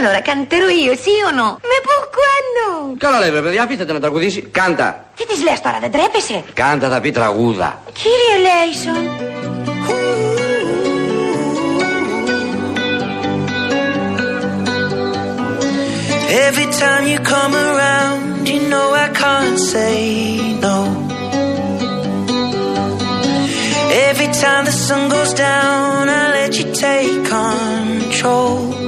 allora 0.00 0.21
canterò 0.21 0.67
io, 0.67 0.95
sì 0.95 1.09
o 1.27 1.31
no? 1.31 1.49
Ma 1.69 1.77
pourquoi 1.87 2.39
no? 2.57 2.95
Καλά 2.97 3.19
λέει 3.19 3.31
βρε 3.31 3.41
παιδιά, 3.41 3.63
αφήστε 3.63 3.85
το 3.85 3.93
να 3.93 3.99
τραγουδήσει. 3.99 4.41
Κάντα. 4.41 5.05
Τι 5.15 5.25
της 5.25 5.43
λες 5.43 5.61
τώρα, 5.61 5.77
δεν 5.81 5.91
τρέπεσαι. 5.91 6.43
Κάντα 6.53 6.89
θα 6.89 6.99
πει 7.01 7.11
τραγούδα. 7.11 7.81
Κύριε 7.93 8.35
Λέισον. 8.45 9.09
Every 16.47 16.67
time 16.81 17.03
you 17.11 17.19
come 17.33 17.53
around, 17.67 18.47
you 18.47 18.61
know 18.71 18.87
I 19.05 19.07
can't 19.21 19.59
say 19.73 19.97
no. 20.65 20.77
Every 24.09 24.29
time 24.43 24.63
the 24.69 24.75
sun 24.85 25.09
goes 25.09 25.33
down, 25.33 26.09
I 26.19 26.23
let 26.37 26.51
you 26.59 26.67
take 26.85 27.25
control. 27.37 28.79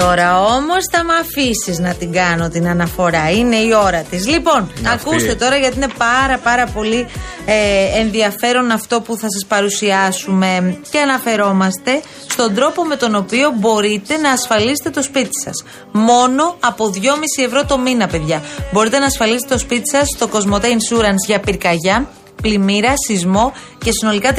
Τώρα 0.00 0.42
όμως 0.42 0.84
θα 0.90 1.04
με 1.04 1.12
αφήσεις 1.20 1.78
να 1.78 1.94
την 1.94 2.12
κάνω 2.12 2.48
την 2.48 2.68
αναφορά. 2.68 3.30
Είναι 3.30 3.56
η 3.56 3.72
ώρα 3.84 4.02
της. 4.02 4.26
Λοιπόν, 4.28 4.72
ακούστε 4.92 5.34
τώρα 5.34 5.56
γιατί 5.56 5.76
είναι 5.76 5.88
πάρα 5.98 6.38
πάρα 6.38 6.66
πολύ 6.66 7.06
ε, 7.46 7.98
ενδιαφέρον 8.00 8.70
αυτό 8.70 9.00
που 9.00 9.16
θα 9.16 9.26
σας 9.30 9.44
παρουσιάσουμε 9.48 10.78
και 10.90 10.98
αναφερόμαστε 11.00 12.02
στον 12.28 12.54
τρόπο 12.54 12.84
με 12.84 12.96
τον 12.96 13.14
οποίο 13.14 13.52
μπορείτε 13.58 14.16
να 14.16 14.30
ασφαλίσετε 14.30 14.90
το 14.90 15.02
σπίτι 15.02 15.40
σας. 15.44 15.64
Μόνο 15.92 16.56
από 16.60 16.90
2,5 16.94 17.00
ευρώ 17.46 17.64
το 17.64 17.78
μήνα, 17.78 18.06
παιδιά. 18.06 18.42
Μπορείτε 18.72 18.98
να 18.98 19.06
ασφαλίσετε 19.06 19.54
το 19.54 19.58
σπίτι 19.58 19.88
σας 19.88 20.08
στο 20.16 20.28
Cosmote 20.32 20.64
Insurance 20.64 21.24
για 21.26 21.40
πυρκαγιά, 21.40 22.08
πλημμύρα, 22.42 22.92
σεισμό 23.06 23.52
και 23.84 23.92
συνολικά 23.92 24.34
36 24.34 24.38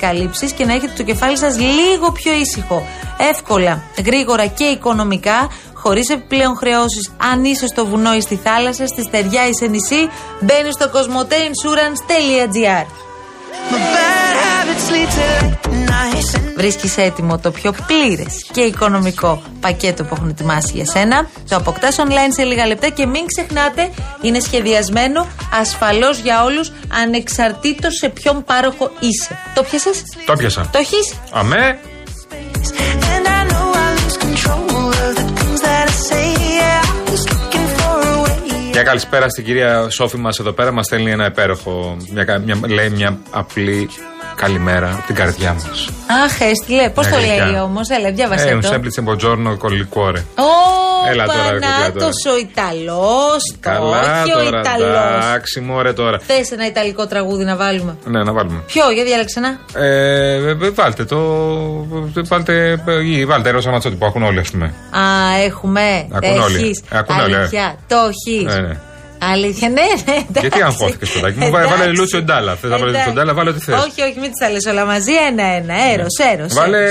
καλύψεις 0.00 0.52
και 0.52 0.64
να 0.64 0.72
έχετε 0.72 0.92
το 0.96 1.02
κεφάλι 1.02 1.38
σας 1.38 1.58
λίγο 1.58 2.12
πιο 2.12 2.32
ήσυχο. 2.32 2.86
Εύκολα, 3.30 3.82
γρήγορα 4.04 4.46
και 4.46 4.64
οικονομικά, 4.64 5.48
χωρίς 5.74 6.08
επιπλέον 6.08 6.56
χρεώσει. 6.56 7.12
Αν 7.32 7.44
είσαι 7.44 7.66
στο 7.66 7.86
βουνό 7.86 8.14
ή 8.14 8.20
στη 8.20 8.36
θάλασσα, 8.36 8.86
στη 8.86 9.02
στεριά 9.02 9.48
ή 9.48 9.54
σε 9.54 9.66
νησί, 9.66 10.08
μπαίνεις 10.40 10.74
στο 10.74 10.90
cosmoteinsurance.gr. 10.94 12.86
Βρίσκεις 16.56 16.96
έτοιμο 16.96 17.38
το 17.38 17.50
πιο 17.50 17.74
πλήρες 17.86 18.46
και 18.52 18.60
οικονομικό 18.60 19.42
πακέτο 19.60 20.04
που 20.04 20.14
έχουν 20.14 20.28
ετοιμάσει 20.28 20.70
για 20.74 20.86
σένα. 20.86 21.28
Το 21.48 21.56
αποκτάς 21.56 21.96
online 21.98 22.32
σε 22.34 22.42
λίγα 22.42 22.66
λεπτά 22.66 22.88
και 22.88 23.06
μην 23.06 23.22
ξεχνάτε, 23.26 23.90
είναι 24.22 24.40
σχεδιασμένο 24.40 25.26
ασφαλώς 25.60 26.18
για 26.18 26.44
όλους, 26.44 26.72
ανεξαρτήτως 27.02 27.94
σε 27.96 28.08
ποιον 28.08 28.44
πάροχο 28.44 28.90
είσαι. 29.00 29.38
Το 29.54 29.62
πιασε, 29.62 29.90
Το 30.26 30.32
πιάσα. 30.36 30.68
Το 30.72 30.78
έχεις; 30.78 31.14
Αμέ. 31.32 31.78
And 33.14 33.26
I 33.38 33.40
know 33.50 33.66
I 33.84 33.88
lose 33.98 34.16
control 34.26 34.86
of 35.04 35.10
the 35.18 35.24
things 35.38 35.60
that 35.66 35.86
I 35.94 35.96
say. 36.10 36.26
Yeah, 36.58 36.82
I 36.90 37.10
was 37.10 37.22
looking 37.32 37.68
for 37.76 37.96
a 38.12 38.22
way. 38.24 38.70
Μια 38.72 38.82
καλησπέρα 38.82 39.28
στην 39.28 39.44
κυρία 39.44 39.88
Σόφη 39.90 40.16
μας 40.16 40.38
εδώ 40.38 40.52
πέρα. 40.52 40.72
Μας 40.72 40.86
στέλνει 40.86 41.10
ένα 41.10 41.26
υπέροχο. 41.26 41.96
Μια, 42.12 42.24
κα- 42.24 42.38
μια, 42.38 42.60
λέει 42.68 42.90
μια 42.90 43.18
απλή 43.30 43.88
καλημέρα 44.46 44.88
από 44.92 45.06
την 45.06 45.14
καρδιά 45.14 45.52
μας. 45.52 45.88
Αχ, 46.24 46.40
έστειλε. 46.40 46.88
Πώς 46.90 47.06
το 47.06 47.14
Γαλλικά. 47.14 47.46
λέει 47.46 47.60
όμως, 47.60 47.88
έλα, 47.88 48.10
διάβασε 48.12 48.48
Ε, 48.48 48.56
un 48.56 48.60
το. 48.62 48.68
semplice 48.72 49.00
buongiorno 49.08 49.50
con 49.62 49.70
liquore. 49.80 50.20
Ω, 50.36 50.50
Έλα 51.10 51.24
τώρα, 51.26 51.50
ρε 51.50 51.52
κουκλά, 51.52 51.68
Πανάτος 51.76 52.14
τώρα. 52.24 52.36
ο 52.36 52.38
Ιταλός, 52.38 53.42
Καλά 53.60 54.22
όχι 54.22 54.32
ο 54.32 54.38
τώρα. 54.44 54.60
Ιταλός. 54.60 55.24
Εντάξει, 55.24 55.60
μωρέ 55.60 55.92
τώρα. 55.92 56.18
Θες 56.18 56.50
ένα 56.50 56.66
ιταλικό 56.66 57.06
τραγούδι 57.06 57.44
να 57.44 57.56
βάλουμε; 57.56 57.96
Ναι, 58.04 58.22
να 58.22 58.32
βάλουμε. 58.32 58.62
Ποιο, 58.66 58.90
για 58.90 59.04
διάλεξε 59.04 59.38
ένα. 59.38 59.58
Ε, 59.86 60.34
ε, 60.34 60.70
βάλτε 60.70 61.04
το. 61.04 61.18
Βάλτε, 62.28 62.82
ή 63.04 63.24
βάλτε 63.26 63.50
Ρώσα 63.50 63.70
Ματσότη 63.70 63.96
που 63.96 64.06
ακούν 64.06 64.22
όλοι, 64.22 64.38
ας 64.38 64.50
πούμε. 64.50 64.64
Α, 64.90 65.02
έχουμε. 65.44 66.06
Ακούν 66.12 66.40
όλοι. 66.40 66.56
Έχεις. 66.56 66.82
Ε, 66.90 66.98
ακούν 66.98 67.20
όλοι, 67.20 67.32
ε. 67.32 67.36
Αλήθεια, 67.36 67.76
το 67.88 67.96
έχεις. 67.96 68.54
Ναι, 69.22 69.28
ναι. 69.28 69.32
Αλήθεια, 69.32 69.68
ναι, 69.68 69.74
ναι. 69.74 70.12
εντάξει. 70.12 70.40
Γιατί 70.40 70.62
αγχώθηκες, 70.62 71.10
παιδάκι 71.10 71.38
μου, 71.38 71.50
βάλε- 71.50 71.68
βάλε 71.68 71.82
Εντάξει. 71.82 72.00
Λούτσιο 72.00 72.22
Ντάλα. 72.22 72.54
Θες 72.54 72.70
να 72.70 72.78
βάλεις 72.78 72.94
Εντάξει. 72.94 73.06
Λούτσιο 73.08 73.12
Ντάλα, 73.12 73.34
βάλε 73.34 73.50
ό,τι 73.50 73.60
θες. 73.60 73.74
Όχι, 73.74 74.02
όχι, 74.02 74.14
μην 74.20 74.30
τις 74.30 74.38
τα 74.40 74.50
λε 74.50 74.58
όλα 74.72 74.84
μαζί. 74.84 75.12
Ένα-ένα. 75.28 75.74
Έρος, 75.92 76.14
έρος. 76.32 76.54
Βάλε 76.54 76.84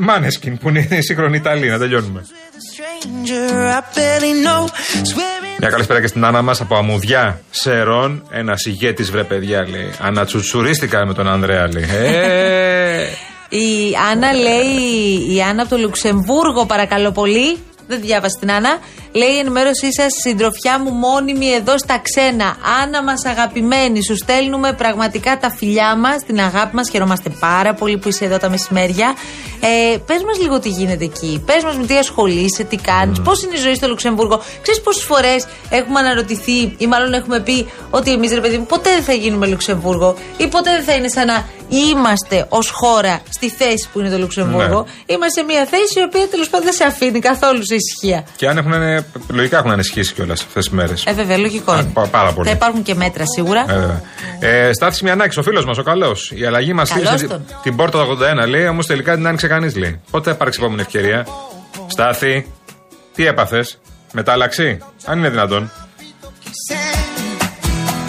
Μάνεσκιν 0.00 0.58
που 0.58 0.68
είναι 0.68 0.86
η 0.90 1.00
σύγχρονη 1.02 1.36
Ιταλία, 1.36 1.72
να 1.72 1.78
τελειώνουμε. 1.78 2.24
Stranger 2.70 3.72
I 3.78 3.80
barely 3.96 4.32
know. 4.46 4.62
Swearing 5.10 5.56
Μια 5.58 5.68
καλησπέρα 5.68 6.00
και 6.00 6.06
στην 6.06 6.24
Άννα 6.24 6.42
μας 6.42 6.60
από 6.60 6.76
Αμουδιά 6.76 7.40
Σερών. 7.50 8.22
Ένας 8.30 8.64
ηγέτης, 8.64 9.10
βρε 9.10 9.22
παιδιά, 9.24 9.68
λέει. 9.68 9.90
Ανατσουτσουρίστηκα 10.00 11.06
με 11.06 11.14
τον 11.14 11.28
Ανδρέα, 11.28 11.68
λέει. 11.72 11.84
Ε, 11.92 13.04
Η 13.48 13.96
Άννα 14.12 14.32
λέει, 14.32 15.34
η 15.36 15.42
Άννα 15.42 15.62
από 15.62 15.70
το 15.70 15.76
Λουξεμβούργο, 15.80 16.66
παρακαλώ 16.66 17.12
πολύ. 17.12 17.58
Δεν 17.88 18.00
τη 18.00 18.06
διάβασα 18.06 18.36
την 18.40 18.52
Άννα. 18.52 18.78
Λέει 19.16 19.28
η 19.34 19.38
ενημέρωσή 19.38 19.92
σας, 19.92 20.12
συντροφιά 20.22 20.78
μου 20.80 20.90
μόνιμη 20.90 21.48
εδώ 21.52 21.78
στα 21.78 22.00
ξένα. 22.02 22.56
Άννα 22.82 23.02
μας 23.02 23.24
αγαπημένη, 23.24 24.04
σου 24.04 24.16
στέλνουμε 24.16 24.72
πραγματικά 24.72 25.38
τα 25.38 25.50
φιλιά 25.50 25.96
μας, 25.96 26.16
την 26.26 26.40
αγάπη 26.40 26.74
μας. 26.74 26.88
Χαιρόμαστε 26.90 27.30
πάρα 27.40 27.74
πολύ 27.74 27.98
που 27.98 28.08
είσαι 28.08 28.24
εδώ 28.24 28.38
τα 28.38 28.48
μεσημέρια. 28.48 29.14
Ε, 29.60 29.96
Πες 30.06 30.22
μας 30.22 30.38
λίγο 30.40 30.58
τι 30.58 30.68
γίνεται 30.68 31.04
εκεί. 31.04 31.42
Πες 31.46 31.64
μας 31.64 31.76
με 31.76 31.86
τι 31.86 31.96
ασχολείσαι, 31.96 32.64
τι 32.64 32.76
κάνεις, 32.76 33.20
πώς 33.20 33.42
είναι 33.42 33.54
η 33.54 33.58
ζωή 33.58 33.74
στο 33.74 33.88
Λουξεμβούργο. 33.88 34.42
Ξέρεις 34.62 34.80
πόσες 34.80 35.02
φορές 35.04 35.46
έχουμε 35.70 35.98
αναρωτηθεί 36.00 36.74
ή 36.78 36.86
μάλλον 36.86 37.12
έχουμε 37.14 37.40
πει 37.40 37.66
ότι 37.90 38.12
εμείς 38.12 38.32
ρε 38.32 38.40
παιδί 38.40 38.58
μου 38.58 38.66
ποτέ 38.66 38.90
δεν 38.90 39.02
θα 39.02 39.12
γίνουμε 39.12 39.46
Λουξεμβούργο 39.46 40.14
ή 40.36 40.46
ποτέ 40.46 40.70
δεν 40.70 40.82
θα 40.82 40.92
είναι 40.94 41.08
σαν 41.08 41.26
να 41.26 41.44
είμαστε 41.68 42.46
ως 42.48 42.70
χώρα 42.70 43.20
στη 43.30 43.48
θέση 43.50 43.88
που 43.92 44.00
είναι 44.00 44.10
το 44.10 44.18
Λουξεμβούργο. 44.18 44.80
Ναι. 44.82 45.14
Είμαστε 45.14 45.40
σε 45.40 45.46
μια 45.46 45.64
θέση 45.66 46.00
η 46.00 46.02
οποία 46.02 46.28
τέλος 46.28 46.48
πάντων 46.48 46.66
δεν 46.66 46.74
σε 46.74 46.84
αφήνει 46.84 47.18
καθόλου 47.18 47.66
σε 47.66 47.74
ησυχία. 47.74 48.26
και 48.36 48.48
αν 48.48 48.56
έχουν, 48.56 48.72
λογικά 49.28 49.58
έχουν 49.58 49.70
ανισχύσει 49.70 50.12
κιόλας 50.14 50.40
αυτές 50.40 50.64
τις 50.64 50.74
μέρες. 50.74 51.04
Ε, 51.06 51.12
βέβαια, 51.12 51.36
λογικό 51.38 51.72
Α, 51.72 51.78
είναι. 51.80 51.90
πα- 51.92 52.06
πάρα 52.06 52.32
πολύ. 52.32 52.48
Θα 52.48 52.54
υπάρχουν 52.54 52.82
και 52.82 52.94
μέτρα 52.94 53.24
σίγουρα. 53.34 53.64
Ε, 54.38 54.72
Στάθη 54.72 55.04
Μιανάκη, 55.04 55.38
ο 55.38 55.42
φίλος 55.42 55.64
μας, 55.64 55.78
ο 55.78 55.82
καλός. 55.82 56.32
Η 56.34 56.44
αλλαγή 56.44 56.72
μας 56.72 56.88
Καλώς 56.88 57.06
χτύπησε 57.08 57.26
τον. 57.26 57.46
την, 57.46 57.56
την 57.62 57.76
πόρτα 57.76 58.04
του 58.04 58.18
81, 58.44 58.46
λέει, 58.48 58.66
όμως 58.66 58.86
τελικά 58.86 59.14
την 59.14 59.26
άνοιξε 59.26 59.46
κανείς, 59.46 59.76
λέει. 59.76 60.00
Πότε 60.10 60.28
θα 60.30 60.34
υπάρξει 60.36 60.58
επόμενη 60.62 60.80
ευκαιρία; 60.80 61.26
Στάθη, 61.86 62.46
τι 63.14 63.26
έπαθες, 63.26 63.78
μετάλλαξη, 64.12 64.78
αν 65.04 65.18
είναι 65.18 65.28
δυνατόν. 65.28 65.70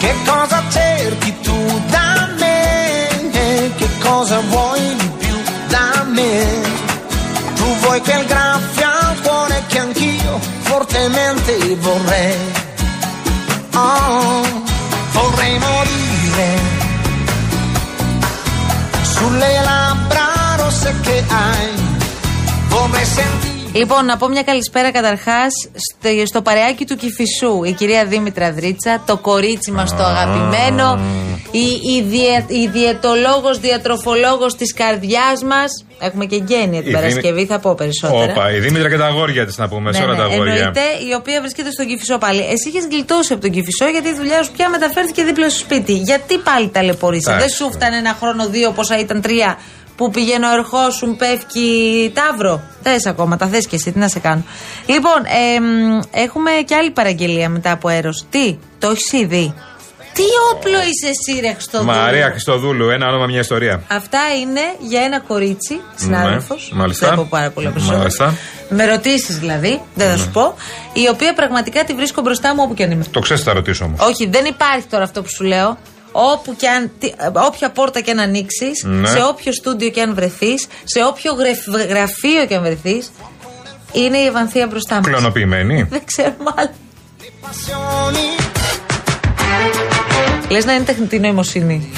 Che 0.02 0.12
cosa 0.30 0.58
cerchi 0.78 1.30
tu 1.46 1.58
da 1.94 2.08
me? 2.40 2.58
Che 3.78 3.88
cosa 4.08 4.38
vuoi 4.52 4.80
di 5.00 5.08
più 5.20 5.36
da 5.74 6.04
me? 6.16 6.32
Tu 7.58 7.64
vuoi 7.82 8.00
quel 8.06 8.24
graffio 8.32 8.44
al 8.44 8.44
cuore 8.44 8.44
che 8.46 8.64
anch'io 8.66 8.75
fortemente 10.76 11.52
vorrei. 11.86 12.36
Oh, 13.74 14.42
vorrei 15.16 15.54
morire 15.66 16.48
sulle 19.14 19.52
labbra 19.70 20.28
rosse 20.60 20.94
che 21.04 21.24
hai. 21.40 21.68
Vorrei 22.68 23.04
sentire. 23.04 23.54
Λοιπόν, 23.72 24.04
να 24.04 24.16
πω 24.16 24.28
μια 24.28 24.42
καλησπέρα 24.42 24.90
καταρχάς 24.92 25.52
στο, 25.74 26.08
στο 26.26 26.42
παρεάκι 26.42 26.84
του 26.86 26.96
Κυφισού. 26.96 27.64
Η 27.64 27.72
κυρία 27.72 28.04
Δήμητρα 28.04 28.52
Δρίτσα, 28.52 29.02
το 29.06 29.16
κορίτσι 29.16 29.70
μας 29.70 29.96
το 29.96 30.02
αγαπημένο. 30.02 30.98
Η, 31.58 31.94
η, 31.96 32.02
διε, 32.02 32.44
η 32.62 32.66
διαιτολόγος, 32.66 33.58
διατροφολόγος 33.60 34.54
της 34.56 34.74
καρδιάς 34.74 35.42
μας. 35.42 35.70
Έχουμε 35.98 36.24
και 36.26 36.36
γένεια 36.46 36.80
την 36.82 36.90
Η 36.90 36.94
Παρασκευή, 36.94 37.34
Δήμη- 37.34 37.46
θα 37.46 37.58
πω 37.58 37.74
περισσότερα. 37.74 38.32
Όπα, 38.32 38.52
η 38.52 38.58
Δήμητρα 38.58 38.88
και 38.88 38.96
τα 38.96 39.06
αγόρια 39.06 39.46
της 39.46 39.56
να 39.58 39.68
πούμε, 39.68 39.92
σε 39.92 39.98
Ναι, 39.98 40.04
όλα 40.04 40.14
ναι, 40.14 40.18
τα 40.20 40.24
αγόρια. 40.24 40.52
εννοείται, 40.54 40.80
η 41.10 41.12
οποία 41.14 41.40
βρίσκεται 41.40 41.70
στον 41.70 41.86
Κυφισό 41.86 42.18
πάλι. 42.18 42.40
Εσύ 42.40 42.68
είχες 42.68 42.86
γλιτώσει 42.90 43.32
από 43.32 43.42
τον 43.42 43.50
Κυφισό 43.50 43.86
γιατί 43.88 44.08
η 44.08 44.14
δουλειά 44.14 44.42
σου 44.42 44.50
πια 44.56 44.68
μεταφέρθηκε 44.68 45.24
δίπλα 45.24 45.48
στο 45.50 45.58
σπίτι. 45.58 45.92
Γιατί 45.92 46.38
πάλι 46.38 46.68
ταλαιπωρείσαι. 46.68 47.30
Δεν 47.30 47.38
Εντάξει, 47.38 47.56
σου 47.56 47.70
φτάνε 47.72 47.96
ένα 47.96 48.16
χρόνο, 48.20 48.48
δύο, 48.48 48.70
πόσα 48.70 48.98
ήταν 48.98 49.20
τρία 49.20 49.58
που 49.96 50.10
πηγαίνω 50.10 50.48
ερχόσουν, 50.52 51.16
πέφτει 51.16 51.60
τάβρο; 52.14 52.60
Θες 52.82 53.06
ακόμα, 53.06 53.36
τα 53.36 53.46
θες 53.46 53.66
και 53.66 53.76
εσύ, 53.76 53.92
τι 53.92 53.98
να 53.98 54.08
σε 54.08 54.18
κάνω. 54.18 54.42
Λοιπόν, 54.86 55.20
εμ, 55.56 55.98
έχουμε 56.10 56.50
και 56.66 56.74
άλλη 56.74 56.90
παραγγελία 56.90 57.48
μετά 57.48 57.70
από 57.72 57.88
αέρο. 57.88 58.10
Τι, 58.30 58.58
το 58.78 58.88
έχεις 58.90 59.12
ήδη; 59.12 59.54
Τι 60.16 60.22
όπλο 60.52 60.78
είσαι 60.78 61.08
εσύ, 61.14 61.40
ρε 61.40 61.52
Χριστοδούλου; 61.52 61.92
Μαρία 61.92 62.28
Χριστοδούλου, 62.30 62.88
ένα 62.90 63.08
όνομα, 63.08 63.26
μια 63.26 63.40
ιστορία. 63.40 63.82
Αυτά 63.88 64.18
είναι 64.40 64.60
για 64.80 65.00
ένα 65.02 65.20
κορίτσι, 65.20 65.80
συνάδελφος. 65.94 66.68
Ναι, 66.72 66.78
μάλιστα. 66.78 67.06
Δεν 67.08 67.18
από 67.18 67.26
πάρα 67.28 67.50
πολλά 67.50 67.68
περισσότερα. 67.70 67.98
Μάλιστα. 67.98 68.34
Με 68.68 68.84
ρωτήσεις 68.86 69.38
δηλαδή, 69.38 69.80
δεν 69.94 70.10
θα 70.10 70.16
σου 70.16 70.30
πω. 70.30 70.54
Η 70.92 71.08
οποία 71.08 71.34
πραγματικά 71.34 71.84
τη 71.84 71.94
βρίσκω 71.94 72.20
μπροστά 72.22 72.54
μου 72.54 72.62
όπου 72.64 72.74
και 72.74 72.82
αν 72.82 72.90
είμαι. 72.90 73.04
Το 73.10 73.20
ξέρεις, 73.20 73.42
θα 73.42 73.52
ρωτήσω 73.52 73.84
όμως. 73.84 74.00
Όχι, 74.00 74.26
δεν 74.26 74.44
υπάρχει 74.44 74.86
τώρα 74.90 75.04
αυτό 75.04 75.22
που 75.22 75.28
σου 75.28 75.44
λέω. 75.44 75.78
Όπου 76.12 76.56
και 76.56 76.68
αν, 76.68 76.90
τι- 76.98 77.12
όποια 77.46 77.70
πόρτα 77.70 78.00
και 78.00 78.10
αν 78.10 78.18
ανοίξεις, 78.18 78.82
Ναι. 78.84 79.08
σε 79.08 79.22
όποιο 79.28 79.52
στούντιο 79.52 79.88
και 79.88 80.00
αν 80.00 80.14
βρεθείς, 80.14 80.66
σε 80.84 81.04
όποιο 81.04 81.32
γρεφ- 81.34 81.68
γραφείο 81.88 82.46
και 82.48 82.54
αν 82.54 82.62
βρεθείς, 82.62 83.12
είναι 83.92 84.18
η 84.18 84.26
Ευανθία 84.26 84.66
μπροστά 84.66 84.94
μας. 84.94 85.06
Κλωνοποιημένη. 85.06 85.82
Δεν 85.82 86.02
ξέρουμε 86.04 86.50
άλλο. 86.56 86.70
Λε 90.48 90.58
να 90.64 90.72
είναι 90.72 90.84
τεχνητή 90.84 91.18
νοημοσύνη. 91.18 91.92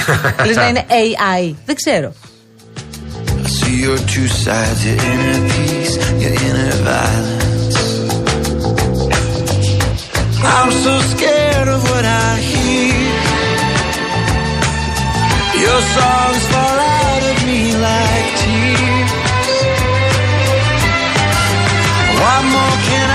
Λε 0.46 0.52
να 0.52 0.68
είναι 0.68 0.86
AI. 0.88 1.54
Δεν 1.66 1.74
ξέρω. 1.74 2.12
I 3.44 3.50
see 3.60 3.76
your 3.86 3.98
two 4.14 4.28
sides, 4.44 4.80
your 4.86 4.98
inner 5.10 5.40
peace, 5.52 5.94
your 6.22 6.34
inner 6.46 6.74
violence. 6.88 7.76
I'm 10.56 10.70
so 10.84 10.94
scared 11.12 11.68
of 11.74 11.80
what 11.90 12.04
I 12.04 12.30
hear. 12.50 13.10
Your 15.64 15.80
songs 15.96 16.42
fall 16.52 16.78
out 17.00 17.22
of 17.30 17.36
me 17.48 17.60
like 17.88 18.28
tears. 18.40 19.12
What 22.20 22.42
more 22.54 22.76
can 22.88 23.07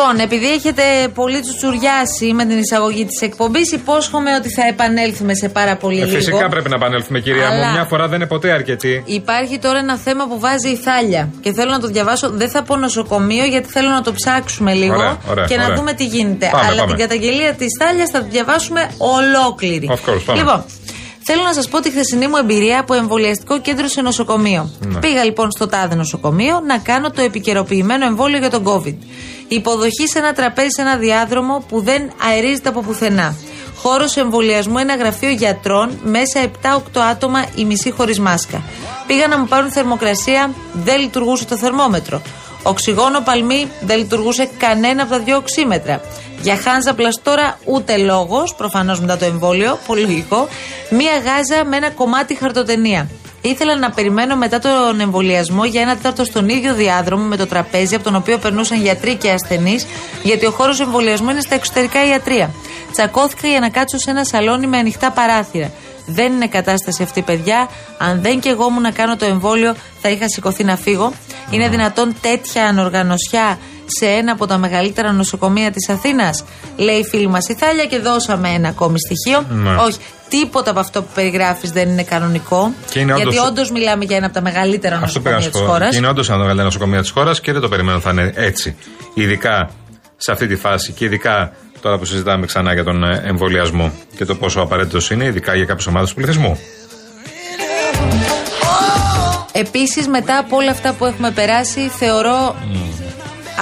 Λοιπόν, 0.00 0.18
επειδή 0.20 0.52
έχετε 0.52 0.82
πολύ 1.14 1.40
τσουτσουριάσει 1.40 2.32
με 2.34 2.44
την 2.44 2.58
εισαγωγή 2.58 3.04
της 3.04 3.20
εκπομπής, 3.20 3.72
υπόσχομαι 3.72 4.34
ότι 4.34 4.48
θα 4.48 4.62
επανέλθουμε 4.66 5.34
σε 5.34 5.48
πάρα 5.48 5.76
πολύ 5.76 6.00
Ε, 6.00 6.04
λίγο. 6.04 6.16
Φυσικά 6.16 6.48
πρέπει 6.48 6.68
να 6.68 6.74
επανέλθουμε, 6.74 7.20
κυρία 7.20 7.46
Αλλά- 7.48 7.66
μου. 7.66 7.72
Μια 7.72 7.84
φορά 7.84 8.06
δεν 8.08 8.16
είναι 8.16 8.26
ποτέ 8.28 8.50
αρκετή. 8.52 9.02
Υπάρχει 9.06 9.58
τώρα 9.58 9.78
ένα 9.78 9.96
θέμα 9.96 10.26
που 10.26 10.38
βάζει 10.40 10.68
η 10.68 10.76
Θάλια 10.76 11.30
και 11.40 11.52
θέλω 11.52 11.70
να 11.70 11.80
το 11.80 11.86
διαβάσω. 11.86 12.30
Δεν 12.30 12.48
θα 12.50 12.62
πω 12.62 12.76
νοσοκομείο 12.76 13.44
γιατί 13.44 13.68
θέλω 13.68 13.88
να 13.88 14.00
το 14.02 14.12
ψάξουμε 14.12 14.72
λίγο 14.74 14.94
Ωραία, 14.94 15.16
ωραία, 15.30 15.44
και 15.44 15.56
να 15.56 15.64
ωραία. 15.64 15.76
δούμε 15.76 15.92
τι 15.92 16.04
γίνεται. 16.06 16.48
Πάμε, 16.52 16.66
Αλλά 16.66 16.80
πάμε. 16.80 16.94
την 16.94 17.00
καταγγελία 17.00 17.54
της 17.54 17.66
Θάλιας 17.80 18.10
θα 18.10 18.22
τη 18.22 18.28
διαβάσουμε 18.30 18.90
ολόκληρη. 18.98 19.88
Of 19.90 20.10
course, 20.10 20.22
πάμε. 20.26 20.38
Λοιπόν, 20.40 20.64
θέλω 21.22 21.42
να 21.42 21.52
σας 21.52 21.68
πω 21.68 21.80
τη 21.80 21.90
χθεσινή 21.90 22.26
μου 22.28 22.36
εμπειρία 22.36 22.80
από 22.80 22.94
εμβολιαστικό 22.94 23.60
κέντρο 23.60 23.86
σε 23.88 24.00
νοσοκομείο. 24.02 24.70
Ναι. 24.80 24.98
Πήγα 24.98 25.24
λοιπόν 25.24 25.50
στο 25.50 25.66
τάδε 25.66 25.94
νοσοκομείο 25.94 26.60
να 26.66 26.78
κάνω 26.78 27.10
το 27.10 27.22
επικαιροποιημένο 27.22 28.04
εμβόλιο 28.06 28.38
για 28.38 28.50
τον 28.50 28.64
COVID. 28.64 28.96
Υποδοχή 29.48 30.08
σε 30.08 30.18
ένα 30.18 30.32
τραπέζι 30.32 30.68
σε 30.70 30.80
ένα 30.80 30.96
διάδρομο 30.96 31.64
που 31.68 31.80
δεν 31.80 32.10
αερίζεται 32.28 32.68
από 32.68 32.80
πουθενά. 32.80 33.34
Χώρος 33.76 34.16
εμβολιασμού, 34.16 34.78
ένα 34.78 34.96
γραφείο 34.96 35.30
γιατρών, 35.30 35.98
μέσα 36.04 36.40
7-8 36.40 37.00
άτομα, 37.10 37.44
η 37.54 37.64
μισή 37.64 37.90
χωρίς 37.90 38.18
μάσκα. 38.18 38.62
Πήγα 39.06 39.26
να 39.26 39.38
μου 39.38 39.46
πάρουν 39.46 39.70
θερμοκρασία, 39.70 40.50
δεν 40.72 41.00
λειτουργούσε 41.00 41.44
το 41.44 41.56
θερμόμετρο. 41.56 42.22
Οξυγόνο 42.62 43.20
παλμή, 43.20 43.70
δεν 43.80 43.98
λειτουργούσε 43.98 44.48
κανένα 44.58 45.02
από 45.02 45.12
τα 45.12 45.18
δύο 45.18 45.36
οξύμετρα. 45.36 46.00
Για 46.42 46.56
χάνζα 46.56 46.94
πλαστόρα 46.94 47.58
ούτε 47.64 47.96
λόγος, 47.96 48.54
προφανώς 48.54 49.00
μετά 49.00 49.16
το 49.16 49.24
εμβόλιο, 49.24 49.78
πολύ 49.86 50.00
λογικό. 50.00 50.48
Μία 50.90 51.12
γάζα 51.18 51.64
με 51.64 51.76
ένα 51.76 51.90
κομμάτι 51.90 52.34
χαρτοτενία. 52.34 53.08
Ήθελα 53.40 53.76
να 53.76 53.90
περιμένω 53.90 54.36
μετά 54.36 54.58
τον 54.58 55.00
εμβολιασμό 55.00 55.64
για 55.64 55.80
ένα 55.80 55.96
τέταρτο 55.96 56.24
στον 56.24 56.48
ίδιο 56.48 56.74
διάδρομο 56.74 57.24
με 57.24 57.36
το 57.36 57.46
τραπέζι 57.46 57.94
από 57.94 58.04
τον 58.04 58.14
οποίο 58.14 58.38
περνούσαν 58.38 58.80
γιατροί 58.80 59.14
και 59.14 59.30
ασθενείς, 59.30 59.86
γιατί 60.22 60.46
ο 60.46 60.50
χώρος 60.50 60.80
εμβολιασμού 60.80 61.30
είναι 61.30 61.40
στα 61.40 61.54
εξωτερικά 61.54 62.06
ιατρία. 62.06 62.50
Τσακώθηκα 62.92 63.48
για 63.48 63.60
να 63.60 63.68
κάτσω 63.68 63.98
σε 63.98 64.10
ένα 64.10 64.24
σαλόνι 64.24 64.66
με 64.66 64.78
ανοιχτά 64.78 65.10
παράθυρα. 65.10 65.72
Δεν 66.06 66.32
είναι 66.32 66.46
κατάσταση 66.46 67.02
αυτή, 67.02 67.22
παιδιά. 67.22 67.68
Αν 67.98 68.22
δεν 68.22 68.40
και 68.40 68.48
εγώ 68.48 68.70
μου 68.70 68.80
να 68.80 68.90
κάνω 68.90 69.16
το 69.16 69.24
εμβόλιο, 69.24 69.74
θα 70.00 70.08
είχα 70.08 70.28
σηκωθεί 70.28 70.64
να 70.64 70.76
φύγω. 70.76 71.12
Είναι 71.50 71.68
δυνατόν 71.68 72.16
τέτοια 72.20 72.64
ανοργανωσιά 72.64 73.58
σε 73.98 74.06
ένα 74.06 74.32
από 74.32 74.46
τα 74.46 74.58
μεγαλύτερα 74.58 75.12
νοσοκομεία 75.12 75.70
της 75.70 75.88
Αθήνας, 75.88 76.44
λέει 76.76 76.96
η 76.96 77.04
φίλη 77.04 77.26
μας 77.28 77.48
η 77.48 77.54
Θάλια, 77.54 77.84
και 77.86 77.98
δώσαμε 77.98 78.48
ένα 78.48 78.68
ακόμη 78.68 78.96
στοιχείο. 79.00 79.44
Ναι. 79.50 79.70
Όχι, 79.74 79.98
τίποτα 80.28 80.70
από 80.70 80.80
αυτό 80.80 81.02
που 81.02 81.08
περιγράφεις 81.14 81.70
δεν 81.70 81.88
είναι 81.88 82.02
κανονικό. 82.02 82.72
Και 82.90 82.98
είναι 83.00 83.14
γιατί 83.14 83.28
όντως- 83.36 83.48
όντως 83.48 83.70
μιλάμε 83.70 84.04
για 84.04 84.16
ένα 84.16 84.26
από 84.26 84.34
τα 84.34 84.40
μεγαλύτερα 84.42 85.00
Αυτό 85.02 85.20
πήγα 85.20 85.30
να 85.30 85.36
νοσοκομεία 85.36 85.40
σου 85.40 85.50
της 85.50 85.60
πω. 85.60 85.66
χώρας. 85.66 85.96
Είναι 85.96 86.08
όντως 86.08 86.26
ένα 86.28 86.36
από 86.36 86.46
τα 86.46 86.52
μεγαλύτερα 86.54 86.64
νοσοκομεία 86.64 87.00
της 87.00 87.10
χώρας 87.10 87.40
και 87.40 87.52
δεν 87.52 87.60
το 87.60 87.68
περιμένω 87.68 88.00
θα 88.00 88.10
είναι 88.10 88.32
έτσι. 88.34 88.76
Ειδικά 89.14 89.70
σε 90.16 90.32
αυτή 90.32 90.46
τη 90.46 90.56
φάση 90.56 90.92
και 90.92 91.04
ειδικά 91.04 91.52
τώρα 91.80 91.98
που 91.98 92.04
συζητάμε 92.04 92.46
ξανά 92.46 92.72
για 92.74 92.84
τον 92.84 93.04
ε, 93.04 93.22
εμβολιασμό 93.24 93.92
και 94.16 94.24
το 94.24 94.34
πόσο 94.34 94.60
απαραίτητος 94.60 95.10
είναι, 95.10 95.24
ειδικά 95.24 95.54
για 95.54 95.64
κάποιες 95.64 95.86
ομάδες 95.86 96.08
του 96.08 96.14
πληθυσμού. 96.14 96.58
Επίσης, 99.52 100.08
μετά 100.08 100.38
από 100.38 100.56
όλα 100.56 100.70
αυτά 100.70 100.92
που 100.92 101.04
έχουμε 101.04 101.30
περάσει, 101.30 101.88
θεωρώ 101.88 102.54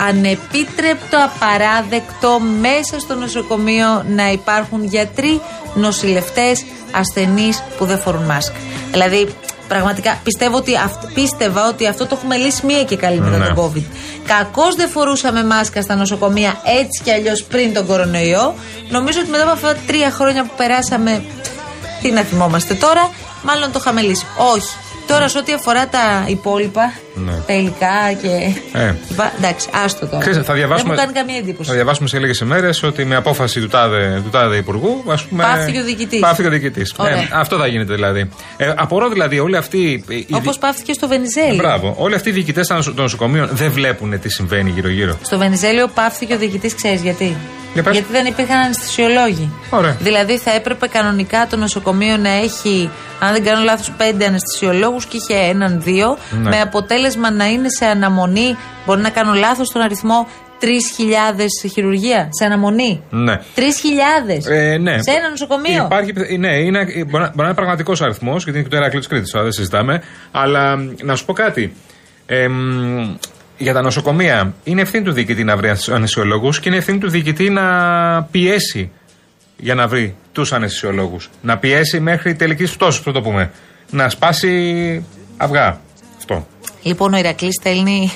ανεπίτρεπτο, 0.08 1.18
απαράδεκτο 1.24 2.40
μέσα 2.60 2.98
στο 3.00 3.14
νοσοκομείο 3.14 4.04
να 4.08 4.30
υπάρχουν 4.32 4.84
γιατροί, 4.84 5.40
νοσηλευτές, 5.74 6.64
ασθενείς 6.92 7.62
που 7.78 7.84
δεν 7.84 7.98
φορούν 7.98 8.22
μάσκα. 8.24 8.56
Δηλαδή, 8.90 9.28
πραγματικά 9.68 10.20
πιστεύω 10.24 10.56
ότι 10.56 10.76
αυ- 10.76 11.12
πίστευα 11.14 11.68
ότι 11.68 11.86
αυτό 11.86 12.06
το 12.06 12.14
έχουμε 12.18 12.36
λύσει 12.36 12.66
μία 12.66 12.84
και 12.84 12.96
καλή 12.96 13.20
μετά 13.20 13.36
Ναι. 13.36 13.46
τον 13.46 13.72
COVID. 13.74 13.82
Κακώς 14.26 14.74
δεν 14.74 14.88
φορούσαμε 14.88 15.44
μάσκα 15.44 15.82
στα 15.82 15.94
νοσοκομεία 15.94 16.60
έτσι 16.64 17.02
κι 17.04 17.10
αλλιώς 17.10 17.42
πριν 17.44 17.74
τον 17.74 17.86
κορονοϊό. 17.86 18.54
Νομίζω 18.88 19.20
ότι 19.20 19.30
μετά 19.30 19.42
από 19.42 19.52
αυτά 19.52 19.72
τα 19.74 19.78
τρία 19.86 20.10
χρόνια 20.10 20.42
που 20.44 20.52
περάσαμε. 20.56 21.22
Τι 22.02 22.10
να 22.10 22.20
θυμόμαστε 22.22 22.74
τώρα, 22.74 23.10
μάλλον 23.42 23.72
το 23.72 23.78
είχαμε 23.80 24.00
λύσει. 24.00 24.26
Όχι. 24.54 24.68
Τώρα, 25.06 25.28
σε 25.28 25.38
ό,τι 25.38 25.52
αφορά 25.52 25.88
τα 25.88 26.24
υπόλοιπα, 26.26 26.92
Ναι. 27.24 27.32
τα 27.46 27.52
υλικά 27.54 28.12
και. 28.22 28.28
Ε. 28.78 28.94
λοιπά, 29.08 29.32
Εντάξει, 29.38 29.68
άστο 29.84 30.06
τώρα. 30.06 30.18
Ξέρεις, 30.20 30.46
θα 30.46 30.54
διαβάσουμε, 30.54 30.94
Δεν 30.94 31.04
μου 31.08 31.12
κάνει 31.12 31.26
καμία 31.26 31.38
εντύπωση. 31.42 31.68
Θα 31.68 31.74
διαβάσουμε 31.74 32.08
σε 32.08 32.18
λίγες 32.18 32.38
ημέρες 32.40 32.82
ότι 32.82 33.04
με 33.04 33.16
απόφαση 33.16 33.60
του 33.60 33.68
τάδε, 33.68 34.20
του 34.24 34.30
τάδε 34.30 34.56
υπουργού. 34.56 35.04
Ας 35.08 35.22
πούμε, 35.24 35.42
Πάυθηκε 35.42 35.78
ο 35.80 35.84
διοικητής. 35.84 36.20
Πάυθηκε 36.20 36.48
ο 36.48 36.50
διοικητής. 36.50 36.94
Ωραία. 36.96 37.12
Ε, 37.16 37.28
αυτό 37.32 37.56
θα 37.58 37.66
γίνεται 37.66 37.94
δηλαδή. 37.94 38.28
Ε, 38.56 38.72
απορώ 38.76 39.08
δηλαδή 39.08 39.38
όλοι 39.38 39.56
αυτοί. 39.56 39.78
οι- 40.08 40.16
οι 40.16 40.26
Όπως 40.34 40.52
δι- 40.52 40.60
πάυθηκε 40.60 40.92
στο 40.92 41.08
Βενιζέλιο. 41.08 41.54
Μπράβο. 41.56 41.94
Όλοι 41.98 42.14
αυτοί 42.14 42.28
οι 42.28 42.32
διοικητές 42.32 42.66
των 42.66 42.82
νοσοκομείων 42.96 43.48
δεν 43.52 43.70
βλέπουν 43.70 44.20
τι 44.20 44.28
συμβαίνει 44.28 44.70
γύρω-γύρω. 44.70 45.18
Στο 45.22 45.38
Βενιζέλιο 45.38 45.88
πάυθηκε 45.88 46.34
ο 46.34 46.38
διοικητής, 46.38 46.74
ξέρεις 46.74 47.00
γιατί; 47.02 47.36
Για 47.74 47.82
πες. 47.82 47.92
γιατί 47.92 48.12
δεν 48.12 48.26
υπήρχαν 48.26 48.58
αναισθησιολόγοι. 48.58 49.50
Ωραία. 49.70 49.96
Δηλαδή 50.00 50.38
θα 50.38 50.50
έπρεπε 50.54 50.86
κανονικά 50.86 51.46
το 51.50 51.56
νοσοκομείο 51.56 52.16
να 52.16 52.28
έχει, 52.30 52.90
αν 53.20 53.32
δεν 53.32 53.44
κάνω 53.44 53.62
λάθος, 53.62 53.90
πέντε 53.96 54.26
αναισθησιολόγους 54.26 55.06
και 55.06 55.16
είχε 55.16 55.34
έναν, 55.48 55.80
δύο. 55.82 56.18
Ναι. 56.42 56.48
Με 56.48 56.60
αποτέλεσμα 56.60 57.05
να 57.14 57.46
είναι 57.46 57.68
σε 57.68 57.84
αναμονή, 57.84 58.56
μπορεί 58.86 59.00
να 59.00 59.10
κάνω 59.10 59.32
λάθος 59.32 59.68
τον 59.68 59.82
αριθμό, 59.82 60.26
3.000 60.60 60.66
χειρουργία. 61.72 62.28
Σε 62.30 62.44
αναμονή. 62.44 63.02
Ναι. 63.10 63.34
3.000. 63.54 64.50
Ε, 64.50 64.78
ναι. 64.78 65.02
Σε 65.02 65.10
ένα 65.10 65.30
νοσοκομείο. 65.30 65.84
Υπάρχει, 65.84 66.12
ναι, 66.38 66.56
είναι, 66.56 66.84
μπορεί, 66.84 67.06
να, 67.10 67.18
μπορεί 67.18 67.32
να 67.34 67.44
είναι 67.44 67.54
πραγματικός 67.54 68.02
αριθμός, 68.02 68.44
γιατί 68.44 68.58
είναι 68.58 68.68
και 68.68 68.74
το 68.74 68.76
Εράκλειο 68.76 69.00
της 69.00 69.08
Κρήτης, 69.08 69.30
τώρα 69.30 69.44
δεν 69.44 69.52
συζητάμε. 69.52 70.02
Αλλά 70.30 70.76
μ, 70.76 70.88
να 71.02 71.16
σου 71.16 71.24
πω 71.24 71.32
κάτι. 71.32 71.74
Ε, 72.26 72.48
μ, 72.48 73.16
για 73.58 73.72
τα 73.72 73.82
νοσοκομεία. 73.82 74.54
Είναι 74.64 74.80
ευθύνη 74.80 75.04
του 75.04 75.12
διοικητή 75.12 75.44
να 75.44 75.56
βρει 75.56 75.68
αναισθησιολόγου 75.68 76.50
και 76.50 76.68
είναι 76.68 76.76
ευθύνη 76.76 76.98
του 76.98 77.08
διοικητή 77.10 77.50
να 77.50 77.62
πιέσει 78.30 78.90
για 79.56 79.74
να 79.74 79.86
βρει 79.86 80.16
τους 80.32 80.52
αναισθησιολόγου. 80.52 81.16
Να 81.42 81.58
πιέσει 81.58 82.00
μέχρι 82.00 82.34
τελικής 82.34 82.74
πτώση, 82.74 83.02
το 83.02 83.22
πούμε. 83.22 83.50
Να 83.90 84.08
σπάσει 84.08 85.04
αυγά. 85.36 85.80
Αυτό. 86.18 86.46
Λοιπόν, 86.86 87.14
ο 87.14 87.16
Ηρακλής 87.16 87.54
στέλνει 87.60 88.12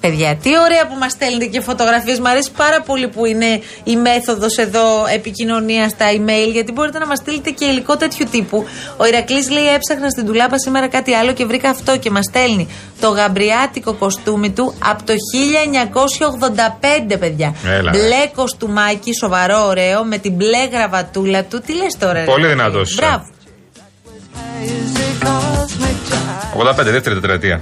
Παιδιά, 0.00 0.36
τι 0.42 0.50
ωραία 0.58 0.86
που 0.86 0.94
μας 0.98 1.12
στέλνετε 1.12 1.46
και 1.46 1.60
φωτογραφίες. 1.60 2.18
Μ' 2.20 2.26
αρέσει 2.26 2.50
πάρα 2.56 2.80
πολύ 2.80 3.08
που 3.08 3.26
είναι 3.26 3.62
η 3.84 3.96
μέθοδος 3.96 4.56
εδώ 4.56 5.06
επικοινωνία 5.14 5.88
στα 5.88 6.06
email, 6.10 6.52
γιατί 6.52 6.72
μπορείτε 6.72 6.98
να 6.98 7.06
μας 7.06 7.18
στείλετε 7.18 7.50
και 7.50 7.64
υλικό 7.64 7.96
τέτοιου 7.96 8.26
τύπου. 8.30 8.64
Ο 8.96 9.06
Ηρακλής 9.06 9.50
λέει: 9.50 9.74
Έψαχνα 9.74 10.08
στην 10.10 10.26
τουλάπα 10.26 10.58
σήμερα 10.58 10.88
κάτι 10.88 11.14
άλλο 11.14 11.32
και 11.32 11.44
βρήκα 11.44 11.70
αυτό 11.70 11.98
και 11.98 12.10
μας 12.10 12.24
στέλνει 12.24 12.68
το 13.00 13.08
γαμπριάτικο 13.08 13.92
κοστούμι 13.92 14.50
του 14.50 14.74
από 14.84 15.02
το 15.04 15.12
1985, 17.12 17.18
παιδιά. 17.18 17.54
Έλα, 17.66 17.90
μπλε 17.90 18.26
κοστούμάκι, 18.34 19.14
σοβαρό, 19.14 19.66
ωραίο, 19.66 20.04
με 20.04 20.18
την 20.18 20.32
μπλε 20.32 20.68
γραβατούλα 20.72 21.44
του. 21.44 21.60
Τι 21.66 21.74
λες 21.74 21.96
τώρα, 21.98 22.24
Πολύ 22.24 22.42
ρε, 22.42 22.48
δυνατός. 22.48 22.94
Μπράβο. 22.94 23.26
85, 26.60 26.74
δεύτερη 26.84 27.14
τετραετία 27.14 27.60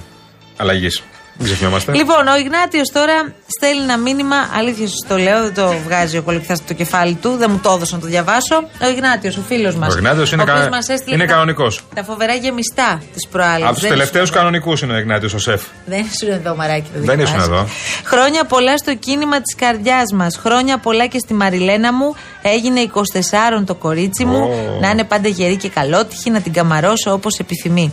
αλλαγής. 0.57 1.03
Μην 1.41 1.47
ξεχνιόμαστε. 1.47 1.93
Λοιπόν, 1.95 2.27
ο 2.29 2.37
Ιγνάτιος 2.37 2.89
τώρα 2.93 3.33
στέλνει 3.57 3.83
ένα 3.83 3.97
μήνυμα. 3.99 4.37
Αλήθεια 4.57 4.87
σας 4.89 5.05
το 5.09 5.17
λέω, 5.17 5.43
δεν 5.43 5.55
το 5.55 5.75
βγάζει 5.85 6.17
ο 6.19 6.23
κολυμπιθά 6.23 6.55
στο 6.55 6.75
κεφάλι 6.75 7.15
του. 7.15 7.37
Δεν 7.37 7.51
μου 7.51 7.59
το 7.63 7.71
έδωσε 7.71 7.95
να 7.95 8.01
το 8.01 8.07
διαβάσω. 8.07 8.57
Ο 8.83 8.89
Ιγνάτιος, 8.89 9.37
ο 9.37 9.41
φίλος 9.49 9.75
μας. 9.77 9.95
Ο 9.95 9.97
Ιγνάτιος 9.99 10.33
είναι 10.33 10.45
κα- 10.45 10.71
είναι 11.07 11.25
κανονικός. 11.25 11.81
Τα 11.95 12.05
φοβερά 12.05 12.35
γεμιστά 12.35 13.03
της 13.15 13.27
προάλλης. 13.29 13.67
Από 13.67 13.75
τους 13.79 13.89
τελευταίους 13.89 14.31
κανονικούς 14.31 14.83
είναι 14.83 14.93
ο 14.93 14.97
Ignatius 14.97 15.35
ο 15.35 15.39
σεφ. 15.39 15.63
Δεν 15.87 16.05
ήσουν 16.13 16.29
εδώ, 16.29 16.55
μαράκι. 16.57 16.89
το 16.95 17.01
Δεν 17.01 17.19
ήσουν 17.21 17.33
δικάζω. 17.35 17.53
εδώ. 17.55 17.67
Χρόνια 18.05 18.45
πολλά 18.45 18.77
στο 18.77 18.95
κίνημα 18.95 19.37
της 19.41 19.55
καρδιάς 19.57 20.13
μας. 20.15 20.37
Χρόνια 20.37 20.79
πολλά 20.79 21.07
και 21.07 21.19
στη 21.19 21.35
Μαριλένα 21.35 21.93
μου. 21.93 22.15
Έγινε 22.43 22.81
24 22.81 23.65
το 23.67 23.75
κορίτσι 23.75 24.25
μου. 24.25 24.39
Ω. 24.43 24.79
Να 24.81 24.91
είναι 24.91 25.05
πάντα 25.05 25.29
γερή 25.29 25.57
και 25.57 25.69
καλότυχη, 25.69 26.31
να 26.31 26.41
την 26.41 26.53
καμαρώσω 26.53 27.13
όπως 27.13 27.39
επιθυμεί. 27.39 27.93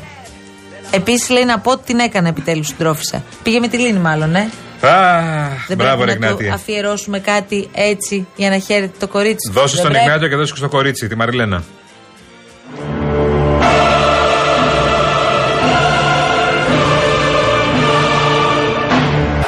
Επίσης 0.91 1.29
λέει 1.29 1.45
να 1.45 1.59
πω 1.59 1.71
ότι 1.71 1.83
την 1.85 1.99
έκανα 1.99 2.27
επιτέλους 2.27 2.67
συντρόφισα. 2.67 3.23
Πήγε 3.43 3.59
με 3.59 3.67
τη 3.67 3.77
λύνη, 3.77 3.99
μάλλον, 3.99 4.35
ε. 4.35 4.49
Αχ, 4.81 5.67
Δεν 5.67 5.77
μπράβο, 5.77 6.03
πρέπει 6.03 6.19
να 6.19 6.29
του 6.35 6.37
Ignatia. 6.43 6.47
αφιερώσουμε 6.53 7.19
κάτι 7.19 7.69
έτσι 7.73 8.27
για 8.35 8.49
να 8.49 8.57
χαίρεται 8.57 8.91
το 8.99 9.07
κορίτσι. 9.07 9.47
του. 9.47 9.53
Δώσε 9.53 9.67
Δεν 9.75 9.77
στον 9.79 9.91
πρέπει. 9.91 10.05
Ιγνάτιο 10.05 10.27
και 10.27 10.35
δώσε 10.35 10.51
και 10.51 10.57
στο 10.57 10.69
κορίτσι, 10.69 11.07
τη 11.07 11.15
Μαριλένα. 11.15 11.63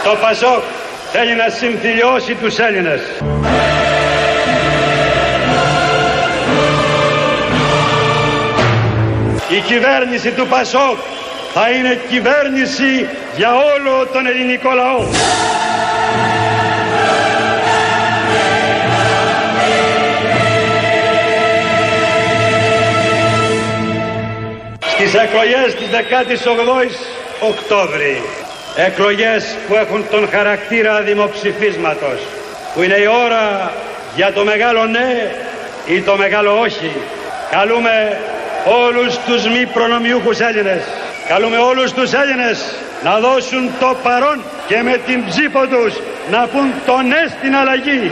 Το 0.03 0.17
Πασόκ 0.22 0.63
θέλει 1.12 1.36
να 1.36 1.50
συμφιλιώσει 1.50 2.34
τους 2.36 2.58
Έλληνες. 2.60 3.01
Η 9.50 9.60
κυβέρνηση 9.67 10.32
του 10.32 10.48
Πασόκ 10.48 10.98
θα 11.60 11.70
είναι 11.70 12.00
κυβέρνηση 12.10 13.08
για 13.36 13.52
όλο 13.56 14.06
τον 14.14 14.28
ελληνικό 14.28 14.72
λαό. 14.72 15.00
Στις 24.80 25.14
εκλογές 25.14 25.76
της 25.76 25.88
18ης 25.92 26.48
Οκτώβρη 27.40 28.22
εκλογές 28.76 29.56
που 29.68 29.76
έχουν 29.76 30.06
τον 30.12 30.30
χαρακτήρα 30.30 31.02
δημοψηφίσματος 31.02 32.20
που 32.74 32.84
είναι 32.84 32.98
η 32.98 33.08
ώρα 33.26 33.72
για 34.16 34.34
το 34.34 34.44
μεγάλο 34.44 34.86
ναι 34.86 35.32
ή 35.86 36.02
το 36.02 36.16
μεγάλο 36.18 36.60
όχι 36.60 36.92
καλούμε 37.52 38.20
όλους 38.86 39.18
τους 39.18 39.48
μη 39.48 39.66
προνομιούχους 39.66 40.40
Έλληνες 40.40 40.82
καλούμε 41.27 41.57
όλους 41.57 41.93
τους 41.93 42.13
Έλληνες 42.13 42.57
να 43.03 43.19
δώσουν 43.19 43.63
το 43.79 43.96
παρόν 44.03 44.38
και 44.67 44.81
με 44.88 44.96
την 45.07 45.25
ψήφο 45.29 45.62
τους 45.67 45.93
να 46.31 46.41
πούν 46.51 46.67
το 46.86 46.98
ναι 47.12 47.22
στην 47.36 47.55
αλλαγή 47.55 48.12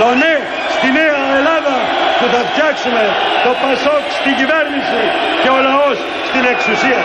το 0.00 0.08
ναι 0.20 0.34
στη 0.74 0.86
νέα 0.98 1.20
Ελλάδα 1.38 1.76
που 2.18 2.26
θα 2.32 2.40
φτιάξουμε 2.50 3.02
το 3.44 3.50
Πασόκ 3.62 4.04
στην 4.20 4.34
κυβέρνηση 4.40 5.02
και 5.42 5.50
ο 5.56 5.58
λαός 5.66 5.98
στην 6.28 6.44
εξουσία. 6.52 7.00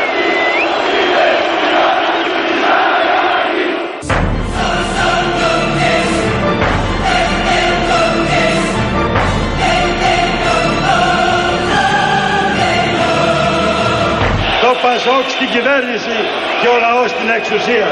Πασόκ 14.89 15.25
στην 15.37 15.49
κυβέρνηση 15.55 16.17
και 16.59 16.67
ο 16.75 16.77
λαός 16.85 17.09
στην 17.15 17.27
εξουσία. 17.37 17.89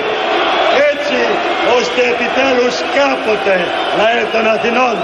Έτσι 0.92 1.20
ώστε 1.78 2.02
επιτέλους 2.14 2.76
κάποτε 2.98 3.56
λαέ 4.00 4.24
των 4.34 4.44
Αθηνών 4.56 4.96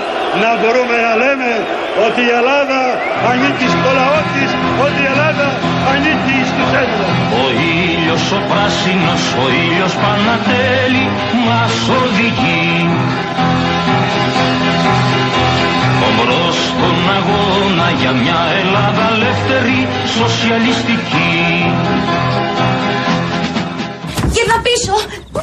να 0.43 0.49
μπορούμε 0.59 0.95
να 1.07 1.13
λέμε 1.23 1.51
ότι 2.05 2.21
η 2.29 2.31
Ελλάδα 2.39 2.81
ανήκει 3.29 3.67
στο 3.75 3.89
λαό 3.99 4.19
της, 4.33 4.49
ότι 4.85 4.99
η 5.05 5.07
Ελλάδα 5.13 5.47
ανήκει 5.91 6.37
στους 6.51 6.69
Έλληνες. 6.81 7.11
Ο 7.43 7.45
ήλιος 7.77 8.25
ο 8.37 8.39
πράσινος, 8.49 9.23
ο 9.43 9.45
ήλιος 9.63 9.93
Πανατέλη 10.03 11.05
μας 11.47 11.75
οδηγεί 12.01 12.71
Ομπρός 16.07 16.55
στον 16.69 16.97
αγώνα 17.17 17.87
για 17.99 18.11
μια 18.21 18.39
Ελλάδα 18.61 19.05
ελεύθερη, 19.15 19.79
σοσιαλιστική 20.17 21.31
Γύρνα 24.33 24.57
πίσω! 24.67 24.93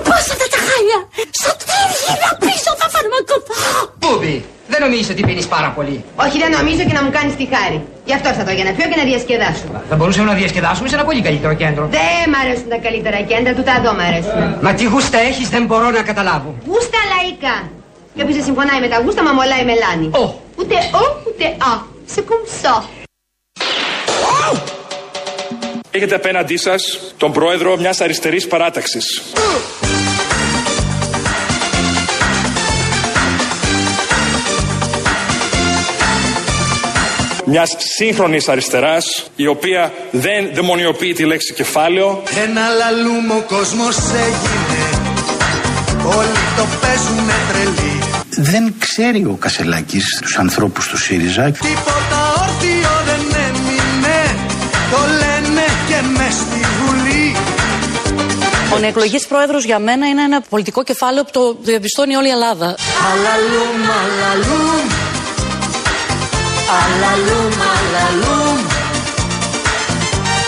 Πώς 0.08 0.24
αυτά 0.34 0.46
τα 0.54 0.58
χάλια! 0.66 0.98
Σωτήρ, 1.42 1.88
γύρνα 2.04 2.30
πίσω, 2.44 2.70
θα 2.80 2.86
φαρμακοπά! 2.94 3.60
Μπούμπι, 4.00 4.36
δεν 4.72 4.80
νομίζεις 4.84 5.08
ότι 5.14 5.22
πίνεις 5.28 5.46
πάρα 5.54 5.70
πολύ. 5.76 5.96
Όχι, 6.24 6.36
δεν 6.42 6.50
νομίζω 6.58 6.82
και 6.88 6.96
να 6.98 7.02
μου 7.04 7.10
κάνεις 7.16 7.34
τη 7.40 7.44
χάρη. 7.54 7.78
Γι' 8.08 8.14
αυτό 8.18 8.26
ήρθα 8.30 8.42
εδώ 8.46 8.52
για 8.58 8.66
να 8.68 8.72
πιω 8.76 8.84
και 8.90 8.98
να 9.02 9.06
διασκεδάσω. 9.10 9.66
Θα 9.90 9.96
μπορούσαμε 9.98 10.28
να 10.32 10.36
διασκεδάσουμε 10.40 10.86
σε 10.90 10.94
ένα 10.98 11.04
πολύ 11.08 11.20
καλύτερο 11.28 11.52
κέντρο. 11.62 11.82
Δεν 11.98 12.22
μ' 12.32 12.38
αρέσουν 12.42 12.68
τα 12.74 12.78
καλύτερα 12.86 13.18
κέντρα, 13.30 13.50
του 13.56 13.64
τα 13.68 13.74
εδώ 13.80 13.90
μ' 13.98 14.04
αρέσουν. 14.08 14.38
Μα 14.64 14.70
τι 14.76 14.84
γούστα 14.92 15.18
έχεις 15.30 15.46
δεν 15.54 15.62
μπορώ 15.68 15.88
να 15.96 16.02
καταλάβω. 16.10 16.50
Γούστα 16.70 17.00
λαϊκά. 17.12 17.56
Και 18.14 18.20
όποιος 18.22 18.36
δεν 18.38 18.46
συμφωνάει 18.50 18.80
με 18.84 18.88
τα 18.92 18.98
γούστα, 19.02 19.20
μα 19.26 19.32
μολάει 19.38 19.64
μελάνι. 19.70 20.08
Ω. 20.22 20.24
Ούτε 20.60 20.74
ο, 20.74 21.22
ούτε 21.26 21.44
α. 21.44 21.82
Σε 22.06 22.20
κουμψό. 22.20 22.88
Έχετε 25.90 26.14
απέναντί 26.14 26.56
σας 26.56 27.00
τον 27.16 27.32
πρόεδρο 27.32 27.76
μιας 27.76 28.00
αριστερής 28.00 28.46
παράταξης. 28.46 29.22
Μιας 37.44 37.76
σύγχρονης 37.78 38.48
αριστεράς, 38.48 39.30
η 39.36 39.46
οποία 39.46 39.92
δεν 40.10 40.50
δαιμονιοποιεί 40.54 41.12
τη 41.12 41.24
λέξη 41.24 41.54
κεφάλαιο, 41.54 42.22
Ένα 42.46 42.68
λαλούμ 42.68 43.30
ο 43.30 43.44
κόσμος 43.48 43.96
έγινε 43.96 44.82
Όλοι 46.04 46.40
το 46.56 46.64
παίζουνε 46.80 47.34
τρελή 47.48 47.99
Δεν 48.42 48.74
ξέρει 48.78 49.24
ο 49.24 49.36
Κασελάκης 49.40 50.18
τους 50.22 50.38
ανθρώπους 50.38 50.88
του 50.88 50.96
ΣΥΡΙΖΑ 50.98 51.50
Τίποτα 51.50 52.20
όρθιο 52.40 52.90
δεν 53.04 53.42
έμεινε 53.46 54.18
Το 54.90 54.98
λένε 55.20 55.64
και 55.88 55.98
μες 56.16 56.32
στη 56.34 56.60
Βουλή 56.78 57.36
Ο 58.74 58.78
νεεκλογής 58.78 59.26
πρόεδρος 59.26 59.64
για 59.64 59.78
μένα 59.78 60.06
είναι 60.08 60.22
ένα 60.22 60.40
πολιτικό 60.48 60.82
κεφάλαιο 60.82 61.24
που 61.24 61.30
το 61.32 61.56
διαπιστώνει 61.62 62.16
όλη 62.16 62.26
η 62.26 62.30
Ελλάδα. 62.30 62.74
Αλαλούμ, 63.10 63.80
αλαλούμ 64.00 64.86
Αλαλούμ, 66.82 67.52
αλαλούμ 67.76 68.58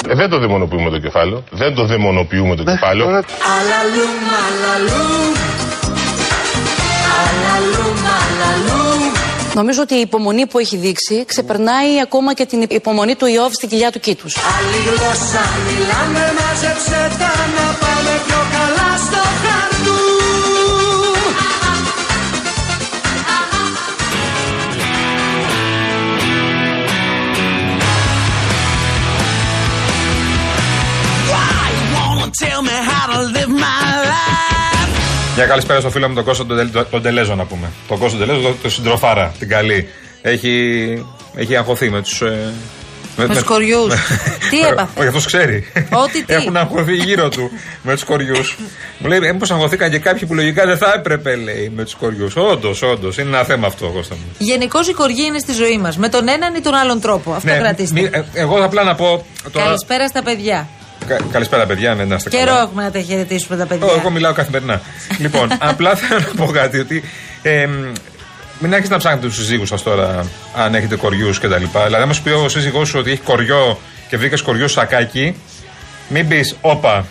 Ε, 0.08 0.14
δεν 0.14 0.28
το 0.30 0.38
δαιμονοποιούμε 0.38 0.90
το 0.90 0.98
κεφάλαιο. 0.98 1.44
Δεν 1.50 1.74
το 1.74 1.86
δαιμονοποιούμε 1.86 2.56
το 2.56 2.64
κεφάλαιο. 2.64 3.06
Αλαλούμ, 3.06 3.24
αλαλούμ 3.24 3.32
Αλαλούμ, 3.54 4.24
αλαλούμ 4.42 5.51
Νομίζω 9.54 9.82
ότι 9.82 9.94
η 9.94 10.00
υπομονή 10.00 10.46
που 10.46 10.58
έχει 10.58 10.76
δείξει 10.76 11.24
ξεπερνάει 11.26 12.00
ακόμα 12.02 12.34
και 12.34 12.46
την 12.46 12.64
υπομονή 12.68 13.14
του 13.14 13.26
Ιώβ 13.26 13.52
στην 13.52 13.68
κοιλιά 13.68 13.90
του 13.92 14.00
Κήτους. 14.00 14.36
Άλλη 14.36 14.76
γλώσσα 14.86 15.42
μιλάμε, 15.66 16.32
μάζεψε 16.38 17.16
τα 17.18 17.32
να 17.56 17.66
πάμε 17.82 18.12
πιο 18.26 18.40
καλά 18.54 18.90
στο 19.06 19.22
χαρτού. 19.42 20.00
Why 31.30 31.64
you 31.76 31.84
wanna 31.96 32.28
tell 32.42 32.60
me 32.68 32.76
how 32.90 33.04
to 33.12 33.18
live 33.36 33.48
my 33.48 33.50
life? 33.50 33.51
Μια 35.42 35.50
καλησπέρα 35.50 35.80
στο 35.80 35.90
φίλο 35.90 36.08
μου 36.08 36.14
τον 36.14 36.24
Κώστα 36.24 36.46
τον, 36.46 36.56
Τελ- 36.56 36.86
τον 36.90 37.02
Τελέζο 37.02 37.34
να 37.34 37.44
πούμε. 37.44 37.70
Τον 37.88 37.98
Κώστα 37.98 38.18
τον 38.18 38.26
Τελέζο, 38.26 38.46
τον, 38.46 38.56
τον 38.62 38.70
συντροφάρα, 38.70 39.32
την 39.38 39.48
καλή. 39.48 39.88
Έχει, 40.22 41.06
έχει 41.34 41.56
αγχωθεί 41.56 41.90
με 41.90 42.02
τους. 42.02 42.20
Ε, 42.20 42.52
Με 43.16 43.26
τους 43.28 43.42
κοριούς. 43.42 43.94
Τι 44.50 44.60
έπαθε; 44.60 44.90
Όχι, 45.00 45.06
αυτός 45.08 45.24
ξέρει. 45.26 45.66
Ό,τι 45.92 46.24
τι. 46.24 46.34
Έχουν 46.34 46.56
αγχωθεί 46.56 46.94
γύρω 46.94 47.28
του 47.28 47.50
με 47.82 47.92
τους 47.94 48.04
κοριούς. 48.04 48.56
Μου 48.98 49.08
λέει, 49.08 49.18
Μήπω 49.20 49.54
αγχωθήκαν 49.54 49.90
και 49.90 49.98
κάποιοι 49.98 50.26
που 50.28 50.34
λογικά 50.34 50.66
δεν 50.66 50.76
θα 50.78 50.92
έπρεπε, 50.96 51.36
λέει, 51.36 51.72
με 51.76 51.84
τους 51.84 51.94
κοριούς. 51.94 52.36
Όντως, 52.36 52.82
όντως. 52.82 53.18
Είναι 53.18 53.28
ένα 53.28 53.44
θέμα 53.44 53.66
αυτό, 53.66 53.86
Κώστα 53.86 54.14
μου. 54.14 54.22
Γενικώς 54.38 54.88
η 54.88 54.92
κοργή 54.92 55.24
είναι 55.24 55.38
στη 55.38 55.52
ζωή 55.52 55.78
μας. 55.78 55.96
Με 55.96 56.08
τον 56.08 56.28
έναν 56.28 56.54
ή 56.54 56.60
τον 56.60 56.74
άλλον 56.74 57.00
τρόπο. 57.00 57.32
Αυτό 57.32 57.50
κρατήστε. 57.58 58.00
μη- 58.00 58.10
ε, 58.14 58.22
εγώ 58.34 58.64
απλά 58.64 58.82
να 58.82 58.94
πω. 58.94 59.26
Τώρα, 59.52 59.64
Καλησπέρα 59.64 60.08
στα 60.08 60.22
παιδιά. 60.22 60.68
Κα- 61.06 61.20
καλησπέρα, 61.32 61.66
παιδιά, 61.66 61.94
ναι, 61.94 62.04
να 62.04 62.14
είστε 62.14 62.28
Καιρό 62.30 62.44
καλά. 62.44 62.60
έχουμε 62.60 62.82
να 62.82 62.90
τα 62.90 63.00
χαιρετήσουμε 63.00 63.56
τα 63.56 63.66
παιδιά. 63.66 63.86
Ω, 63.86 63.94
Εγώ 63.98 64.10
μιλάω 64.10 64.32
καθημερινά. 64.32 64.80
λοιπόν, 65.18 65.48
απλά 65.70 65.94
θέλω 65.94 66.20
να 66.20 66.44
πω 66.44 66.52
κάτι 66.52 66.78
ότι. 66.78 67.02
Ε, 67.42 67.66
μ, 67.66 67.92
μην 68.58 68.72
άρχισε 68.74 68.92
να 68.92 68.98
ψάχνετε 68.98 69.26
τους 69.26 69.36
συζύγους 69.36 69.68
σας 69.68 69.82
τώρα, 69.82 70.26
αν 70.56 70.74
έχετε 70.74 70.96
κοριούς 70.96 71.38
κτλ. 71.38 71.54
Δηλαδή, 71.86 71.94
άμα 72.02 72.12
σου 72.12 72.22
πει 72.22 72.30
ο 72.30 72.48
σύζυγός 72.48 72.88
σου 72.88 72.98
ότι 72.98 73.10
έχει 73.10 73.20
κοριό 73.20 73.78
και 74.08 74.16
βρήκες 74.16 74.42
κοριό 74.42 74.68
σακάκι, 74.68 75.36
μην 76.08 76.28
πεις, 76.28 76.56
Όπα, 76.60 77.06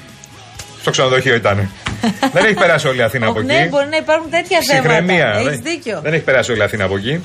στο 0.82 0.92
ξενοδοχείο 0.92 1.36
ήταν. 1.36 1.70
δεν 2.34 2.46
έχει 2.46 2.54
περάσει 2.54 2.88
όλη 2.88 2.98
η 3.00 3.02
Αθήνα 3.02 3.28
από 3.28 3.42
Ναι, 3.42 3.54
εκεί. 3.56 3.68
μπορεί 3.70 3.88
να 3.90 3.98
υπάρχουν 3.98 4.30
τέτοια 4.30 4.60
Ψυχραιμία. 4.60 5.18
θέματα. 5.18 5.40
Έχεις 5.40 5.60
δεν, 5.60 5.62
δίκιο. 5.64 6.00
δεν 6.04 6.14
έχει 6.14 6.24
περάσει 6.24 6.52
όλη 6.52 6.60
η 6.60 6.64
Αθήνα 6.64 6.84
από 6.84 6.96
εκεί. 6.98 7.22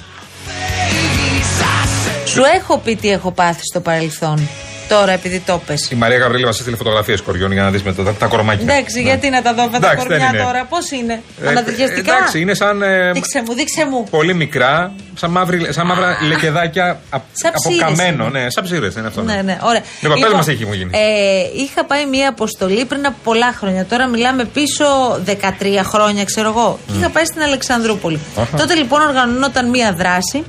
Σου 2.26 2.42
έχω 2.60 2.78
πει 2.78 2.96
τι 2.96 3.10
έχω 3.10 3.30
πάθει 3.32 3.60
στο 3.70 3.80
παρελθόν. 3.80 4.48
Τώρα, 4.88 5.12
επειδή 5.12 5.40
το 5.40 5.60
πες. 5.66 5.90
Η 5.90 5.94
Μαρία 5.94 6.18
Γαβρίλη 6.18 6.44
μας 6.44 6.58
έστειλε 6.58 6.76
φωτογραφίες 6.76 7.20
κοριών 7.20 7.52
για 7.52 7.62
να 7.62 7.70
δεις 7.70 7.82
μετά 7.82 8.02
τα, 8.02 8.12
τα 8.14 8.26
κορμάκια. 8.26 8.62
Εντάξει, 8.74 8.96
Ναι. 8.96 9.08
γιατί 9.08 9.30
να 9.30 9.42
τα 9.42 9.54
δω 9.54 9.62
αυτά 9.62 9.78
τα 9.78 9.86
Εντάξει, 9.90 10.06
δεν 10.08 10.18
κορμιά 10.18 10.34
είναι. 10.38 10.44
τώρα, 10.46 10.64
πώς 10.68 10.90
είναι; 10.90 11.22
Ε, 11.42 11.48
Αναδιαστικά. 11.48 12.16
εντάξει, 12.16 12.40
είναι 12.40 12.54
σαν. 12.54 12.82
ε, 12.82 13.12
Δείξε 13.12 13.42
μου, 13.46 13.54
δείξε 13.54 13.86
μου. 13.90 14.06
πολύ 14.10 14.34
μικρά, 14.34 14.92
σαν, 15.14 15.30
μαύρη, 15.30 15.72
σαν 15.72 15.86
μαύρα 15.86 16.16
λεκεδάκια 16.28 16.84
α- 17.10 17.20
Σαν 17.32 17.50
από 17.54 17.68
ψήρες 17.68 17.78
καμένο. 17.96 18.26
είναι. 18.26 18.40
Ναι, 18.40 18.50
σαν 18.50 18.64
ψήρες 18.64 18.94
είναι 18.94 19.06
αυτό. 19.06 19.22
Ναι, 19.22 19.40
ναι, 19.44 19.58
ωραία. 19.62 19.82
Λοιπόν, 20.00 20.20
πες 20.20 20.32
μας 20.32 20.44
τι 20.44 20.52
έχει 20.52 20.64
μου 20.64 20.72
γίνει. 20.72 20.90
Ε, 20.94 21.62
είχα 21.62 21.84
πάει 21.84 22.06
μία 22.06 22.28
αποστολή 22.28 22.84
πριν 22.84 23.06
από 23.06 23.16
πολλά 23.24 23.52
χρόνια. 23.58 23.84
Τώρα 23.84 24.06
μιλάμε 24.06 24.44
πίσω 24.44 24.84
13 25.26 25.82
χρόνια, 25.84 26.24
ξέρω 26.24 26.48
εγώ. 26.48 26.78
Και 26.86 26.92
είχα 26.98 27.10
πάει 27.10 27.24
στην 27.24 27.42
Αλεξανδρούπολη. 27.42 28.18
Αχα. 28.40 28.56
Τότε 28.56 28.74
λοιπόν 28.74 29.00
οργανωνόταν 29.00 29.68
μία 29.68 29.92
δράση, 29.92 30.44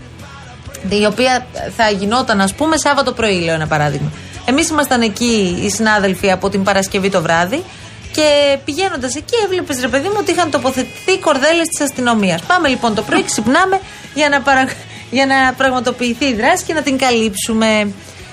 η 0.90 1.06
οποία 1.06 1.46
θα 1.78 1.90
γινόταν, 1.90 2.42
ας 2.42 2.54
πούμε, 2.54 2.78
Σάββατο 2.78 3.12
πρωί, 3.12 3.40
λέω 3.40 3.54
ένα 3.54 3.68
παράδειγμα. 3.68 4.12
Εμείς 4.50 4.70
ήμασταν 4.70 5.02
εκεί 5.02 5.60
οι 5.64 5.70
συνάδελφοι 5.70 6.32
από 6.32 6.50
την 6.50 6.64
Παρασκευή 6.64 7.10
το 7.10 7.22
βράδυ. 7.22 7.64
Και 8.12 8.58
πηγαίνοντας 8.66 9.16
εκεί, 9.16 9.36
έβλεπες 9.44 9.80
ρε 9.82 9.88
παιδί 9.88 10.08
μου 10.08 10.16
ότι 10.20 10.32
είχαν 10.32 10.52
τοποθετηθεί 10.52 11.18
κορδέλες 11.20 11.68
της 11.68 11.82
αστυνομίας. 11.82 12.42
Πάμε 12.42 12.68
λοιπόν 12.68 12.96
το 12.96 13.02
πρωί, 13.02 13.24
ξυπνάμε 13.24 13.80
για 14.14 14.30
να, 14.30 14.42
παρα... 14.42 14.68
για 15.12 15.26
να 15.26 15.54
πραγματοποιηθεί 15.54 16.26
η 16.26 16.34
δράση 16.34 16.64
και 16.64 16.74
να 16.74 16.82
την 16.82 16.98
καλύψουμε. 16.98 17.92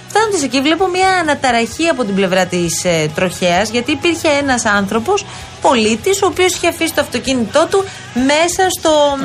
Φτάνοντας 0.08 0.42
εκεί, 0.42 0.60
βλέπω 0.60 0.86
μια 0.86 1.08
αναταραχή 1.08 1.88
από 1.88 2.04
την 2.04 2.14
πλευρά 2.14 2.46
της 2.46 2.84
ε, 2.84 3.10
τροχέας, 3.14 3.70
γιατί 3.70 3.90
υπήρχε 3.90 4.28
ένας 4.28 4.64
άνθρωπος, 4.64 5.24
πολίτης, 5.68 6.22
ο 6.22 6.26
οποίος 6.26 6.54
είχε 6.54 6.68
αφήσει 6.68 6.94
το 6.94 7.00
αυτοκίνητό 7.00 7.66
του 7.70 7.84
μέσα 8.14 8.64
στο 8.78 8.90
μ, 9.20 9.24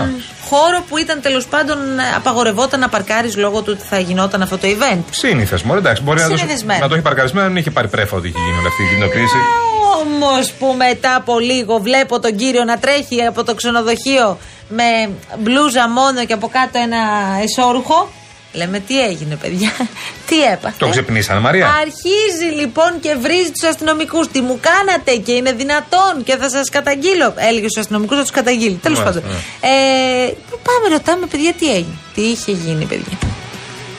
χώρο 0.50 0.84
που 0.90 0.98
ήταν 0.98 1.22
τέλος 1.22 1.46
πάντων 1.48 1.78
ε, 2.00 2.04
απαγορευόταν 2.16 2.80
να 2.80 2.90
παρκάρεις 2.90 3.36
λόγω 3.36 3.62
του 3.62 3.72
ότι 3.76 3.86
θα 3.88 4.00
γινόταν 4.00 4.42
αυτό 4.42 4.58
το 4.58 4.68
event. 4.68 5.04
Σύνηθε 5.10 5.60
μόνο, 5.64 5.80
εντάξει. 5.80 6.04
Μπορεί 6.04 6.20
να 6.20 6.30
το, 6.30 6.38
Συνηθισμένο. 6.38 6.80
να 6.80 6.88
το 6.88 6.94
έχει 6.94 7.04
παρκαρισμένο, 7.04 7.48
δεν 7.48 7.58
είχε 7.58 7.72
πάρει 7.72 7.88
πρέφα 7.88 8.18
ότι 8.18 8.28
είχε 8.28 8.38
γίνει 8.46 8.58
όλη 8.58 8.68
αυτή 8.68 8.84
η 8.84 8.88
κινητοποίηση. 8.88 9.38
Όμως 10.02 10.52
που 10.52 10.76
μετά 10.78 11.16
από 11.16 11.40
λίγο 11.40 11.78
βλέπω 11.80 12.20
τον 12.20 12.36
κύριο 12.36 12.64
να 12.64 12.78
τρέχει 12.78 13.26
από 13.26 13.44
το 13.44 13.54
ξενοδοχείο 13.56 14.38
με 14.70 15.10
μπλούζα 15.38 15.90
μόνο 15.90 16.26
και 16.26 16.34
από 16.34 16.48
κάτω 16.48 16.80
ένα 16.80 16.98
εσόρουχο. 17.44 18.10
Λέμε 18.54 18.80
τι 18.80 19.02
έγινε, 19.02 19.36
παιδιά; 19.36 19.72
Τι 20.28 20.44
έπαθε; 20.44 20.76
Το 20.78 20.90
ξυπνήσανε, 20.90 21.40
Μαρία. 21.40 21.68
Αρχίζει 21.82 22.60
λοιπόν 22.62 23.00
και 23.00 23.16
βρίζει 23.16 23.52
τους 23.52 23.70
αστυνομικούς. 23.70 24.28
Τι 24.28 24.42
μου 24.42 24.60
κάνατε 24.62 25.16
και 25.16 25.32
είναι 25.32 25.52
δυνατόν 25.52 26.24
και 26.24 26.36
θα 26.36 26.50
σας 26.50 26.70
καταγγείλω. 26.70 27.34
Έλεγε 27.36 27.68
στους 27.68 27.78
αστυνομικούς 27.78 28.18
να 28.18 28.22
τους 28.22 28.32
καταγγείλει. 28.32 28.76
Τέλος 28.76 29.00
Μάλιστα, 29.00 29.22
πάντων. 29.22 29.38
Ε, 29.62 30.34
πάμε, 30.64 30.96
ρωτάμε, 30.96 31.26
παιδιά, 31.26 31.54
τι 31.54 31.70
έγινε; 31.72 31.98
Τι 32.14 32.22
είχε 32.22 32.52
γίνει, 32.52 32.86
παιδιά; 32.86 33.18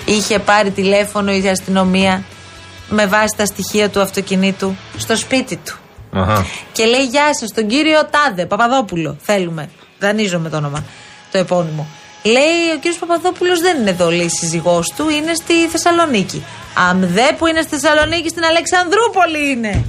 Είχε 0.04 0.38
πάρει 0.38 0.70
τηλέφωνο 0.70 1.32
η 1.32 1.48
αστυνομία 1.48 2.24
με 2.88 3.06
βάση 3.06 3.34
τα 3.36 3.44
στοιχεία 3.44 3.88
του 3.90 4.00
αυτοκινήτου 4.00 4.76
στο 4.96 5.16
σπίτι 5.16 5.56
του. 5.56 5.78
Αχα. 6.12 6.46
Και 6.72 6.84
λέει 6.84 7.04
Γεια 7.04 7.34
σας, 7.40 7.52
τον 7.54 7.66
κύριο 7.66 8.00
Τάδε, 8.10 8.46
Παπαδόπουλο. 8.46 9.16
Θέλουμε. 9.22 9.70
Δανείζομαι 9.98 10.48
το 10.48 10.56
όνομα, 10.56 10.84
το 11.32 11.38
επώνυμο. 11.38 11.88
Λέει 12.22 12.60
ο 12.74 12.78
κύριος 12.80 12.98
Παπαδόπουλος 12.98 13.60
δεν 13.60 13.80
είναι 13.80 13.90
εδώ, 13.90 14.10
λέει 14.10 14.28
σύζυγός 14.28 14.92
του, 14.96 15.08
είναι 15.08 15.34
στη 15.34 15.68
Θεσσαλονίκη. 15.68 16.44
Αμδέ 16.90 17.34
που 17.38 17.46
είναι 17.46 17.60
στη 17.62 17.78
Θεσσαλονίκη, 17.78 18.28
στην 18.28 18.44
Αλεξανδρούπολη 18.44 19.50
είναι. 19.50 19.84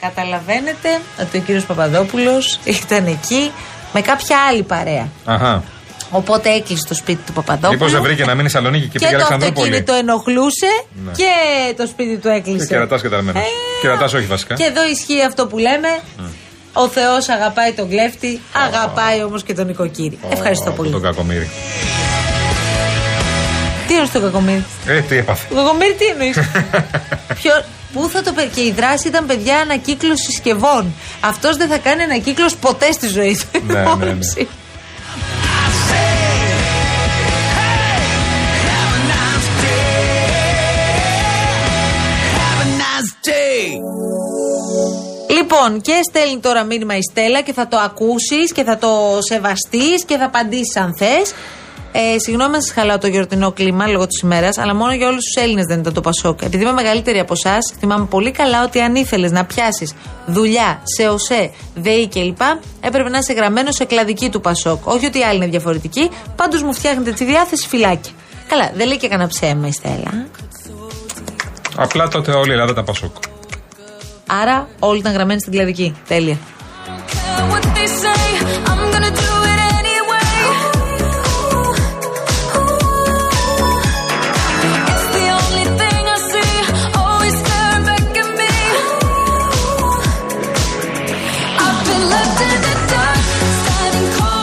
Καταλαβαίνετε 0.00 1.00
ότι 1.20 1.36
ο 1.36 1.40
κύριος 1.40 1.64
Παπαδόπουλος 1.64 2.60
ήταν 2.64 3.06
εκεί 3.06 3.52
με 3.92 4.00
κάποια 4.00 4.36
άλλη 4.50 4.62
παρέα. 4.62 5.08
Αχα. 5.24 5.62
Οπότε 6.10 6.50
έκλεισε 6.50 6.84
το 6.88 6.94
σπίτι 6.94 7.22
του 7.26 7.32
Παπαδόπουλου. 7.32 7.72
Μήπως 7.72 7.92
δεν 7.92 8.02
βρήκε 8.02 8.24
να 8.24 8.34
μείνει 8.34 8.48
Σαλονίκη 8.48 8.86
και, 8.88 8.98
και 8.98 8.98
πήγε 8.98 9.10
το 9.10 9.16
Αλεξανδρούπολη; 9.16 9.76
αυτοκίνητο 9.76 9.92
ενοχλούσε 9.94 10.70
Ναι. 11.04 11.12
και 11.12 11.32
το 11.76 11.86
σπίτι 11.86 12.16
του 12.16 12.28
έκλεισε. 12.28 12.66
Και 12.66 12.74
κερατάς 12.74 13.00
και 13.02 13.08
ταρμένο. 13.08 13.38
Ε, 13.38 13.42
Κερατάς 13.80 14.12
όχι 14.12 14.26
βασικά. 14.26 14.54
Και 14.54 14.64
εδώ 14.64 14.86
ισχύει 14.86 15.22
αυτό 15.22 15.46
που 15.46 15.58
λέμε. 15.58 15.88
Ο 16.72 16.88
Θεός 16.88 17.28
αγαπάει 17.28 17.72
τον 17.72 17.88
κλέφτη, 17.88 18.40
αγαπάει 18.66 19.22
όμως 19.22 19.42
και 19.42 19.54
τον 19.54 19.66
νοικοκύρη. 19.66 20.18
Ευχαριστώ 20.30 20.70
πολύ. 20.70 20.90
Τον 20.90 21.02
κακομίρι. 21.02 21.50
Τι 23.86 23.94
εννοεί 23.94 24.08
το 24.12 24.20
κακομίρι; 24.20 24.64
Ε, 24.86 25.00
τι 25.00 25.16
έπαθε. 25.16 25.46
Το 25.48 25.54
κακομίρι 25.54 25.94
τι 25.94 26.04
εννοείς; 26.04 26.36
Ποιο... 27.42 27.52
Πού 27.92 28.08
θα 28.12 28.22
το 28.22 28.32
πε- 28.32 28.54
Και 28.54 28.60
η 28.60 28.72
δράση 28.76 29.08
ήταν 29.08 29.26
παιδιά 29.26 29.56
ανακύκλωση 29.58 30.24
συσκευών. 30.24 30.94
Αυτός 31.20 31.56
δεν 31.56 31.68
θα 31.68 31.78
κάνει 31.78 32.02
ανακύκλωση 32.02 32.56
ποτέ 32.56 32.92
στη 32.92 33.06
ζωή 33.08 33.38
του. 33.52 33.62
Ναι, 33.66 33.72
ναι, 33.82 34.12
ναι. 34.12 34.46
Λοιπόν, 45.68 45.82
και 45.82 46.00
στέλνει 46.10 46.40
τώρα 46.40 46.64
μήνυμα 46.64 46.96
η 46.96 47.02
Στέλλα 47.10 47.40
και 47.40 47.52
θα 47.52 47.68
το 47.68 47.76
ακούσεις 47.76 48.52
και 48.52 48.62
θα 48.64 48.78
το 48.78 48.88
σεβαστείς 49.28 50.04
και 50.06 50.16
θα 50.16 50.24
απαντήσεις 50.24 50.76
αν 50.76 50.94
θες. 50.96 51.34
Ε, 51.92 52.18
συγγνώμη 52.18 52.54
αν 52.54 52.62
σας 52.62 52.72
χαλάω 52.72 52.98
το 52.98 53.06
γιορτινό 53.06 53.52
κλίμα 53.52 53.86
λόγω 53.86 54.06
της 54.06 54.20
ημέρας, 54.20 54.58
αλλά 54.58 54.74
μόνο 54.74 54.92
για 54.92 55.08
όλους 55.08 55.24
τους 55.24 55.42
Έλληνες 55.42 55.64
δεν 55.64 55.78
ήταν 55.78 55.92
το 55.92 56.00
Πασόκ. 56.00 56.42
Επειδή 56.42 56.62
είμαι 56.62 56.72
μεγαλύτερη 56.72 57.18
από 57.18 57.32
εσάς, 57.32 57.74
θυμάμαι 57.78 58.06
πολύ 58.06 58.30
καλά 58.30 58.62
ότι 58.64 58.80
αν 58.80 58.94
ήθελες 58.94 59.30
να 59.30 59.44
πιάσεις 59.44 59.94
δουλειά 60.26 60.80
σε 60.82 61.08
ΟΣΕ, 61.08 61.50
ΔΕΗ 61.74 62.08
κλπ., 62.08 62.40
έπρεπε 62.80 63.08
να 63.08 63.18
είσαι 63.18 63.32
γραμμένος 63.32 63.74
σε 63.74 63.84
κλαδική 63.84 64.28
του 64.28 64.40
Πασόκ. 64.40 64.86
Όχι 64.86 65.06
ότι 65.06 65.18
οι 65.18 65.22
άλλοι 65.22 65.36
είναι 65.36 65.46
διαφορετικοί, 65.46 66.10
πάντως 66.36 66.62
μου 66.62 66.72
φτιάχνετε 66.72 67.12
τη 67.12 67.24
διάθεση 67.24 67.68
φυλάκια. 67.68 68.12
Καλά, 68.48 68.72
δεν 68.74 68.86
λέει 68.86 68.96
και 68.96 69.08
κανένα 69.08 69.28
ψέμα 69.28 69.66
η 69.66 69.72
Στέλλα. 69.72 70.26
Απλά 71.76 72.08
τότε 72.08 72.32
όλη 72.32 72.50
η 72.50 72.52
Ελλάδα 72.52 72.74
τα 72.74 72.82
Πασόκ. 72.82 73.12
Άρα 74.42 74.68
όλοι 74.78 74.98
ήταν 74.98 75.12
γραμμένοι 75.12 75.40
στην 75.40 75.52
κλαδική. 75.52 75.94
Τέλεια. 76.08 76.36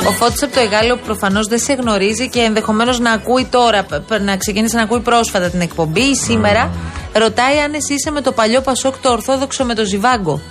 Ο 0.08 0.12
Φώτης 0.12 0.44
από 0.44 0.54
το 0.54 0.60
Εγάλεο 0.60 0.96
προφανώς 0.98 1.48
δεν 1.48 1.60
σε 1.60 1.74
γνωρίζει 1.74 2.30
και 2.30 2.40
ενδεχομένως 2.40 3.00
να 3.00 3.12
ακούει 3.12 3.46
τώρα, 3.46 3.84
π- 3.84 4.00
π- 4.08 4.20
να 4.22 4.38
ξεκίνησε 4.38 4.76
να 4.78 4.84
ακούει 4.84 5.00
πρόσφατα 5.00 5.50
την 5.50 5.62
εκπομπή 5.62 6.02
ή 6.02 6.16
σήμερα. 6.16 6.72
Ρωτάει 7.20 7.58
αν 7.60 7.74
εσύ 7.74 7.94
είσαι 7.94 8.12
με 8.12 8.22
το 8.22 8.32
παλιό 8.32 8.62
Πασόκ 8.62 8.98
το 8.98 9.12
Ορθόδοξο 9.12 9.64
με 9.66 9.74
το 9.76 9.86
Ζιβάγκο. 9.86 10.42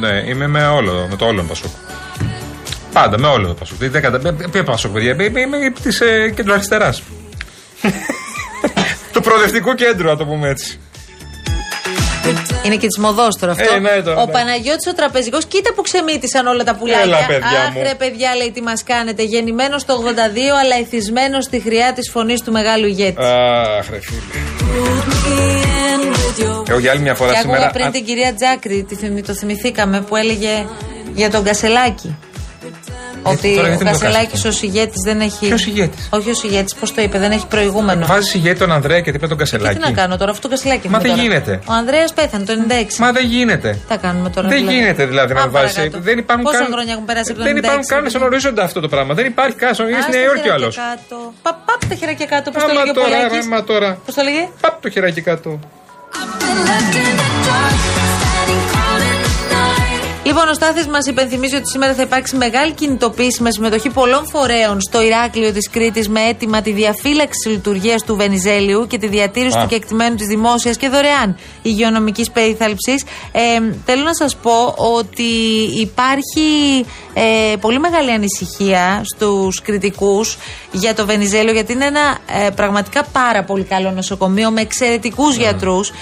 Ναι, 0.00 0.22
είμαι 0.26 0.46
με, 0.46 0.66
όλο, 0.66 1.06
με 1.10 1.16
το 1.16 1.24
όλο 1.26 1.42
Πασόκ. 1.42 1.70
Πάντα 2.92 3.18
με 3.18 3.26
όλο 3.26 3.46
το 3.46 3.54
Πασόκ. 3.54 3.78
Τι 3.78 3.88
δεν 3.88 4.02
κατα- 4.02 4.28
ε, 4.28 4.32
Ποιο 4.52 4.64
Πασόκ, 4.64 4.92
παιδιά, 4.92 5.10
είμαι, 5.12 5.40
είμαι 5.40 5.72
της 5.82 6.00
ε, 6.00 6.32
κεντροαριστερά. 6.36 6.94
του 9.12 9.20
προοδευτικού 9.20 9.74
κέντρου, 9.74 10.08
να 10.08 10.16
το 10.16 10.24
πούμε 10.26 10.48
έτσι. 10.48 10.78
Είναι 12.62 12.76
και 12.76 12.86
της 12.86 12.98
μοδός 12.98 13.36
τώρα 13.36 13.52
αυτό. 13.52 13.74
Ε, 13.74 13.78
ναι, 13.78 14.02
τώρα, 14.02 14.22
ο 14.22 14.26
ναι. 14.26 14.32
Παναγιώτης 14.32 14.86
ο 14.90 14.94
τραπεζικός, 14.94 15.44
κοίτα 15.44 15.72
που 15.74 15.82
ξεμύτησαν 15.82 16.46
όλα 16.46 16.64
τα 16.64 16.74
πουλάκια. 16.74 17.02
Έλα, 17.02 17.26
παιδιά 17.26 17.60
Αχ, 17.66 17.72
μου. 17.74 17.82
ρε 17.82 17.94
παιδιά, 17.94 18.34
λέει 18.34 18.50
τι 18.54 18.62
μας 18.62 18.82
κάνετε. 18.84 19.22
Γεννημένος 19.22 19.84
το 19.84 19.94
82, 19.94 19.98
αλλά 20.62 20.76
εθισμένος 20.80 21.44
στη 21.44 21.60
χρειά 21.60 21.92
της 21.92 22.10
φωνής 22.10 22.40
του 22.42 22.52
μεγάλου 22.52 22.86
ηγέτη. 22.86 23.22
Αχ, 23.24 23.90
ρε 23.90 24.00
φίλε. 24.00 24.18
Εγώ 26.68 26.78
για 26.78 26.90
άλλη 26.90 27.00
μια 27.00 27.14
φορά 27.14 27.32
Και 27.32 27.38
άκουγα 27.38 27.54
σήμερα. 27.54 27.72
πριν 27.72 27.86
α, 27.86 27.90
την 27.90 28.04
κυρία 28.04 28.34
Τζάκρη, 28.34 28.84
τη 28.88 28.94
θυμη- 28.94 29.26
το 29.26 29.34
θυμηθήκαμε, 29.34 30.00
που 30.00 30.16
έλεγε 30.16 30.66
για 31.14 31.30
τον 31.30 31.44
Κασελάκη. 31.44 32.16
Ότι 33.22 33.54
τώρα 33.54 33.66
ο 33.66 33.68
γιατί 33.68 33.84
μου 33.84 33.92
το 33.92 33.98
Κασελάκης 33.98 34.44
ω 34.44 34.50
ηγέτη 34.60 34.92
δεν 35.04 35.20
έχει. 35.20 35.46
Ποιος 35.46 35.66
ηγέτης; 35.66 36.08
Όχι 36.10 36.30
ω 36.30 36.34
ηγέτη, 36.42 36.74
πώς 36.80 36.94
το 36.94 37.02
είπε, 37.02 37.18
δεν 37.18 37.30
έχει 37.30 37.46
προηγούμενο. 37.46 38.06
Βάζει 38.06 38.36
ηγέτη 38.38 38.58
τον 38.58 38.72
Ανδρέα 38.72 39.00
και 39.00 39.10
δίπλα 39.12 39.28
τον 39.28 39.36
Και 39.38 39.44
τι 39.44 39.50
Κασελάκη. 39.50 39.78
να 39.78 39.90
κάνω 39.92 40.16
τώρα, 40.16 40.30
αυτό 40.30 40.48
το 40.48 40.54
Κασελάκη 40.54 40.88
Μα 40.88 40.96
μου 40.96 41.02
δεν 41.02 41.10
τώρα. 41.10 41.22
γίνεται. 41.22 41.60
Ο 41.68 41.72
Ανδρέας 41.72 42.12
πέθανε 42.12 42.44
το 42.44 42.52
96. 42.52 42.98
Μα 42.98 43.12
δεν 43.12 43.26
γίνεται. 43.26 43.70
Τι 43.72 43.78
θα 43.88 43.96
κάνουμε 43.96 44.30
τώρα. 44.30 44.48
Δεν 44.48 44.58
δηλαδή. 44.58 44.76
γίνεται 44.76 45.06
δηλαδή 45.06 45.32
να 45.34 45.40
Πάμε 45.40 45.52
βάζει. 45.52 45.74
παρακάτω. 45.74 46.02
Δεν 46.02 46.18
υπάρχουν 46.18 46.44
Πόσα 46.44 46.58
καν- 46.58 46.72
χρόνια 46.72 46.92
έχουν 46.92 47.04
περάσει 47.04 47.30
από 47.30 47.40
το 47.40 47.46
96. 47.46 47.52
Δεν 47.52 47.56
υπάρχουν 47.64 47.86
καν 47.92 48.10
στον 48.10 48.22
ορίζοντα 48.22 48.62
αυτό 48.62 48.80
το 48.80 48.88
πράγμα. 48.88 49.14
Δεν 49.14 49.26
υπάρχει 49.26 49.56
καν. 49.56 49.74
στον- 49.74 49.88
Είναι 49.88 50.00
στη 50.02 50.10
Νέα 50.10 50.22
Υόρκη 50.22 50.48
ο 50.48 50.52
άλλος. 50.52 50.78
Πάτε 51.66 51.86
τα 51.88 51.94
χεράκια 51.94 52.26
κάτω, 52.26 52.50
πώ 52.50 52.58
το 52.58 52.64
Άμα 52.64 52.72
λέγε 52.78 52.90
ο 52.90 52.92
τώρα, 52.94 53.08
Πολάκης. 53.08 53.44
άμα 53.46 53.64
τώρα. 53.64 53.98
Πώς 54.06 54.14
το 54.14 54.22
λέγε. 54.22 54.48
Πάπ 54.60 54.82
το 54.82 54.90
χεράκι 54.90 55.20
κάτω. 55.20 55.58
Λοιπόν, 60.30 60.48
ο 60.48 60.54
Στάθης 60.54 60.86
μας 60.86 61.06
υπενθυμίζει 61.06 61.56
ότι 61.56 61.68
σήμερα 61.68 61.94
θα 61.94 62.02
υπάρξει 62.02 62.36
μεγάλη 62.36 62.72
κινητοποίηση 62.72 63.42
με 63.42 63.50
συμμετοχή 63.50 63.90
πολλών 63.90 64.26
φορέων 64.28 64.80
στο 64.80 65.02
Ηράκλειο 65.02 65.52
της 65.52 65.70
Κρήτης 65.70 66.08
με 66.08 66.20
αίτημα 66.20 66.62
τη 66.62 66.72
διαφύλαξη 66.72 67.48
λειτουργίας 67.48 68.02
του 68.02 68.16
Βενιζέλιου 68.16 68.86
και 68.86 68.98
τη 68.98 69.06
διατήρηση 69.06 69.58
Α. 69.58 69.60
του 69.60 69.68
κεκτημένου 69.68 70.14
της 70.14 70.26
δημόσιας 70.26 70.76
και 70.76 70.88
δωρεάν 70.88 71.36
υγειονομικής 71.62 72.30
περίθαλψης. 72.30 73.04
Ε, 73.32 73.40
θέλω 73.84 74.02
να 74.02 74.14
σας 74.14 74.36
πω 74.36 74.74
ότι 74.76 75.32
υπάρχει 75.80 76.84
ε, 77.14 77.56
πολύ 77.60 77.78
μεγάλη 77.78 78.10
ανησυχία 78.10 79.00
στους 79.04 79.62
Κρητικούς 79.62 80.38
για 80.72 80.94
το 80.94 81.06
Βενιζέλιο, 81.06 81.52
γιατί 81.52 81.72
είναι 81.72 81.86
ένα 81.86 82.18
ε, 82.46 82.50
πραγματικά 82.50 83.04
πάρα 83.04 83.44
πολύ 83.44 83.64
καλό 83.64 83.90
νοσοκομείο 83.90 84.50
με 84.50 84.60
εξαιρετικούς 84.60 85.36
γιατρούς. 85.36 85.92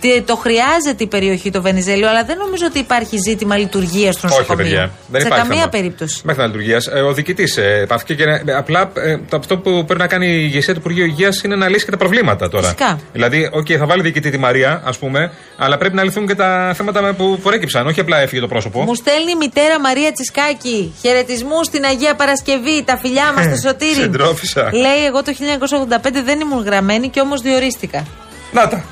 Τι- 0.00 0.20
Το 0.22 0.36
χρειάζεται 0.36 1.04
η 1.04 1.06
περιοχή 1.06 1.50
το 1.50 1.62
Βενιζέλιο, 1.62 2.08
αλλά 2.08 2.24
δεν 2.24 2.36
νομίζω 2.36 2.66
ότι 2.66 2.78
υπάρχει 2.78 3.16
ζήτημα 3.28 3.56
λειτουργίας 3.56 4.14
του 4.16 4.20
Όχι, 4.24 4.34
νοσοκομείου. 4.34 4.64
παιδιά. 4.64 4.90
Δεν 5.08 5.20
Σε 5.20 5.26
υπάρχει 5.26 5.42
καμία 5.46 5.58
θέμα. 5.60 5.70
περίπτωση. 5.70 6.20
Μέχρι 6.24 6.40
να 6.40 6.46
λειτουργίας. 6.46 6.86
Ο 7.08 7.12
διοικητής 7.12 7.56
ε, 7.56 7.84
παύθηκε 7.88 8.14
και 8.14 8.24
να- 8.24 8.58
απλά 8.58 8.90
ε, 8.94 9.16
το- 9.28 9.36
αυτό 9.36 9.58
που 9.58 9.84
πρέπει 9.86 10.00
να 10.00 10.06
κάνει 10.06 10.26
η 10.26 10.40
ηγεσία 10.42 10.72
του 10.74 10.80
Υπουργείου 10.80 11.04
Υγείας 11.04 11.42
είναι 11.42 11.56
να 11.56 11.68
λύσει 11.68 11.84
και 11.84 11.90
τα 11.90 11.96
προβλήματα 11.96 12.48
τώρα. 12.48 12.62
Φυσικά. 12.62 12.98
Δηλαδή, 13.12 13.48
οκ, 13.52 13.66
θα 13.78 13.86
βάλει 13.86 14.02
διοικητή 14.02 14.30
τη 14.30 14.38
Μαρία, 14.38 14.82
ας 14.84 14.98
πούμε, 14.98 15.32
αλλά 15.56 15.76
πρέπει 15.76 15.94
να 15.94 16.02
λυθούν 16.02 16.26
και 16.26 16.34
τα 16.34 16.72
θέματα 16.76 17.02
με- 17.02 17.12
που 17.12 17.38
προέκυψαν. 17.42 17.86
Όχι 17.86 18.00
απλά 18.00 18.18
έφυγε 18.20 18.40
το 18.40 18.48
πρόσωπο. 18.48 18.82
Μου 18.82 18.94
στέλνει 18.94 19.30
η 19.30 19.36
μητέρα 19.36 19.80
Μαρία 19.80 20.12
Τσισκάκη. 20.12 20.94
Χαιρετισμού 21.00 21.64
στην 21.64 21.84
Αγία 21.84 22.14
Παρασκευή. 22.14 22.82
Τα 22.84 22.96
φιλιά 22.98 23.32
μας 23.36 23.44
στο 23.44 23.68
Σωτήρι. 23.68 23.92
Συντρόφισσα. 23.94 24.70
Λέει, 24.72 25.04
εγώ 25.06 25.22
το 25.22 25.32
1985 25.32 26.22
δεν 26.24 26.40
ήμουν 26.40 26.64
γραμμένη 26.64 27.08
και 27.08 27.20
όμως 27.20 27.40
διορίστηκα. 27.40 28.06
Να 28.52 28.68
τα. 28.68 28.84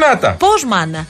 Να 0.00 0.18
τα. 0.18 0.30
Πώς, 0.38 0.64
μάνα; 0.64 1.06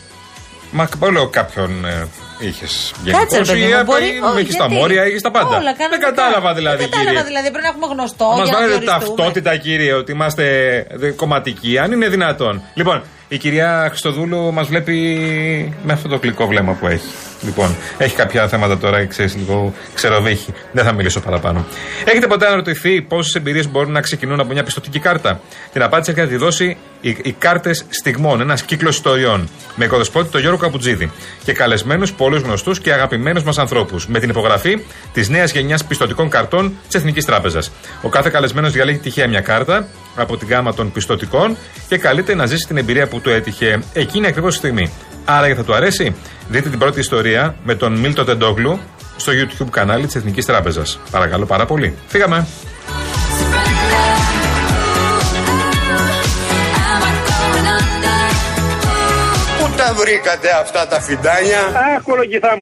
Μα 0.71 0.89
όλο 0.99 1.29
κάποιον 1.29 1.85
ε, 1.85 2.07
είχες 2.39 2.93
Κάτσε, 3.11 3.37
ρε 3.39 3.45
παιδί 3.45 3.61
μου, 3.61 3.83
μπορεί. 3.85 4.21
όχι, 4.25 4.41
Έχεις 4.41 4.57
τα 4.57 4.65
γιατί; 4.67 4.75
μόρια, 4.81 5.03
έχεις 5.03 5.23
τα 5.23 5.31
πάντα. 5.31 5.49
Όλα, 5.49 5.59
δεν 5.59 5.77
κανονικά. 5.77 6.07
κατάλαβα 6.11 6.55
δηλαδή, 6.55 6.77
Δεν 6.77 6.91
κατάλαβα 6.91 7.11
κύριε. 7.11 7.27
δηλαδή. 7.27 7.51
Πρέπει 7.51 7.63
να 7.63 7.69
έχουμε 7.69 7.87
γνωστό. 7.87 8.25
Μας 8.25 8.35
για 8.49 8.53
να 8.53 8.59
βάλετε 8.59 8.79
διοριστούμε. 8.79 9.17
ταυτότητα, 9.17 9.57
κύριε, 9.57 9.93
ότι 9.93 10.13
είμαστε 10.13 10.45
δε- 10.95 11.11
κομματικοί, 11.11 11.79
αν 11.79 11.93
είναι 11.93 12.09
δυνατόν. 12.09 12.63
Λοιπόν, 12.75 13.03
η 13.29 13.39
κυρία 13.39 13.87
Χριστοδούλου 13.89 14.53
μας 14.53 14.67
βλέπει 14.67 14.97
με 15.85 15.93
αυτό 15.93 16.09
το 16.09 16.17
γλυκό 16.23 16.47
βλέμμα 16.47 16.73
που 16.73 16.87
έχει. 16.87 17.09
Λοιπόν, 17.41 17.77
έχει 17.99 18.17
κάποια 18.17 18.49
θέματα 18.49 18.79
τώρα, 18.79 19.07
ξέρεις, 19.07 19.37
λίγο 19.37 19.75
ξεροδίχη. 19.95 20.53
Δεν 20.73 20.85
θα 20.85 20.93
μιλήσω 20.93 21.21
παραπάνω. 21.21 21.67
Έχετε 22.05 22.27
ποτέ 22.27 22.47
αναρωτηθεί 22.47 23.03
πόσες 23.03 23.35
εμπειρίες 23.35 23.69
μπορούν 23.71 23.93
να 23.93 24.01
ξεκινούν 24.01 24.41
από 24.41 24.53
μια 24.53 24.63
πιστοτική 24.63 24.99
κάρτα; 24.99 25.41
Την 25.73 25.83
απάντηση 25.83 26.11
έρχεται 26.11 26.33
να 26.33 26.39
τη 26.39 26.45
δώσει 26.45 26.77
οι, 27.01 27.17
οι 27.23 27.33
κάρτες 27.33 27.85
στιγμών, 27.89 28.41
ένας 28.41 28.63
κύκλος 28.63 28.97
ιστοριών. 28.97 29.49
Με 29.77 29.85
οικοδεσπότη 29.85 30.31
τον 30.31 30.41
Γιώργο 30.41 30.59
Καπουτζίδη. 30.59 31.11
Και 31.45 31.53
καλεσμένους 31.53 32.13
πολλούς 32.13 32.43
γνωστούς 32.43 32.81
και 32.81 32.93
αγαπημένους 32.93 33.43
μας 33.43 33.59
ανθρώπους. 33.59 34.07
Με 34.07 34.19
την 34.19 34.29
υπογραφή 34.29 34.83
της 35.13 35.29
νέας 35.29 35.53
γενιάς 35.53 35.85
πιστοτικών 35.85 36.29
καρτών 36.29 36.73
της 36.87 36.95
Εθνικής 36.95 37.25
Τράπεζας. 37.25 37.71
Ο 38.03 38.09
κάθε 38.09 38.31
καλεσμένος 38.31 38.73
διαλέγει 38.73 38.99
τυχαία 38.99 39.29
μια 39.29 39.41
κάρτα 39.41 39.89
από 40.17 40.37
την 40.37 40.49
γάμα 40.49 40.75
των 40.75 40.93
πιστοτικών 40.93 41.57
και 41.89 41.99
καλείται 41.99 42.35
να 42.35 42.47
ζήσει 42.47 42.67
την 42.67 42.77
εμπειρία 42.77 43.07
που 43.09 43.21
του 43.21 43.31
έτυχε 43.31 43.83
εκείνη 43.93 44.27
ακριβώς 44.27 44.53
τη 44.53 44.59
στιγμή. 44.59 44.93
Άρα 45.29 45.55
θα 45.55 45.65
του 45.65 45.75
αρέσει. 45.75 46.15
Δείτε 46.49 46.69
την 46.69 46.79
πρώτη 46.79 47.01
ιστορία 47.01 47.55
με 47.65 47.75
τον 47.75 47.99
Μίλτο 47.99 48.25
Τεντόγλου 48.25 48.81
στο 49.17 49.33
YouTube 49.33 49.71
κανάλι 49.71 50.07
της 50.07 50.15
Εθνικής 50.15 50.47
Τράπεζας. 50.47 50.99
Παρακαλώ 51.11 51.47
πάρα 51.47 51.67
πολύ. 51.67 51.97
Φύγαμε. 52.09 52.47
Πού 59.59 59.73
τα 59.77 59.95
βρήκατε 59.95 60.49
αυτά 60.61 60.87
τα 60.87 61.01
φιντάνια; 61.01 61.61
Αχ, 61.61 62.03
κολογηθά 62.03 62.49
μου. 62.49 62.55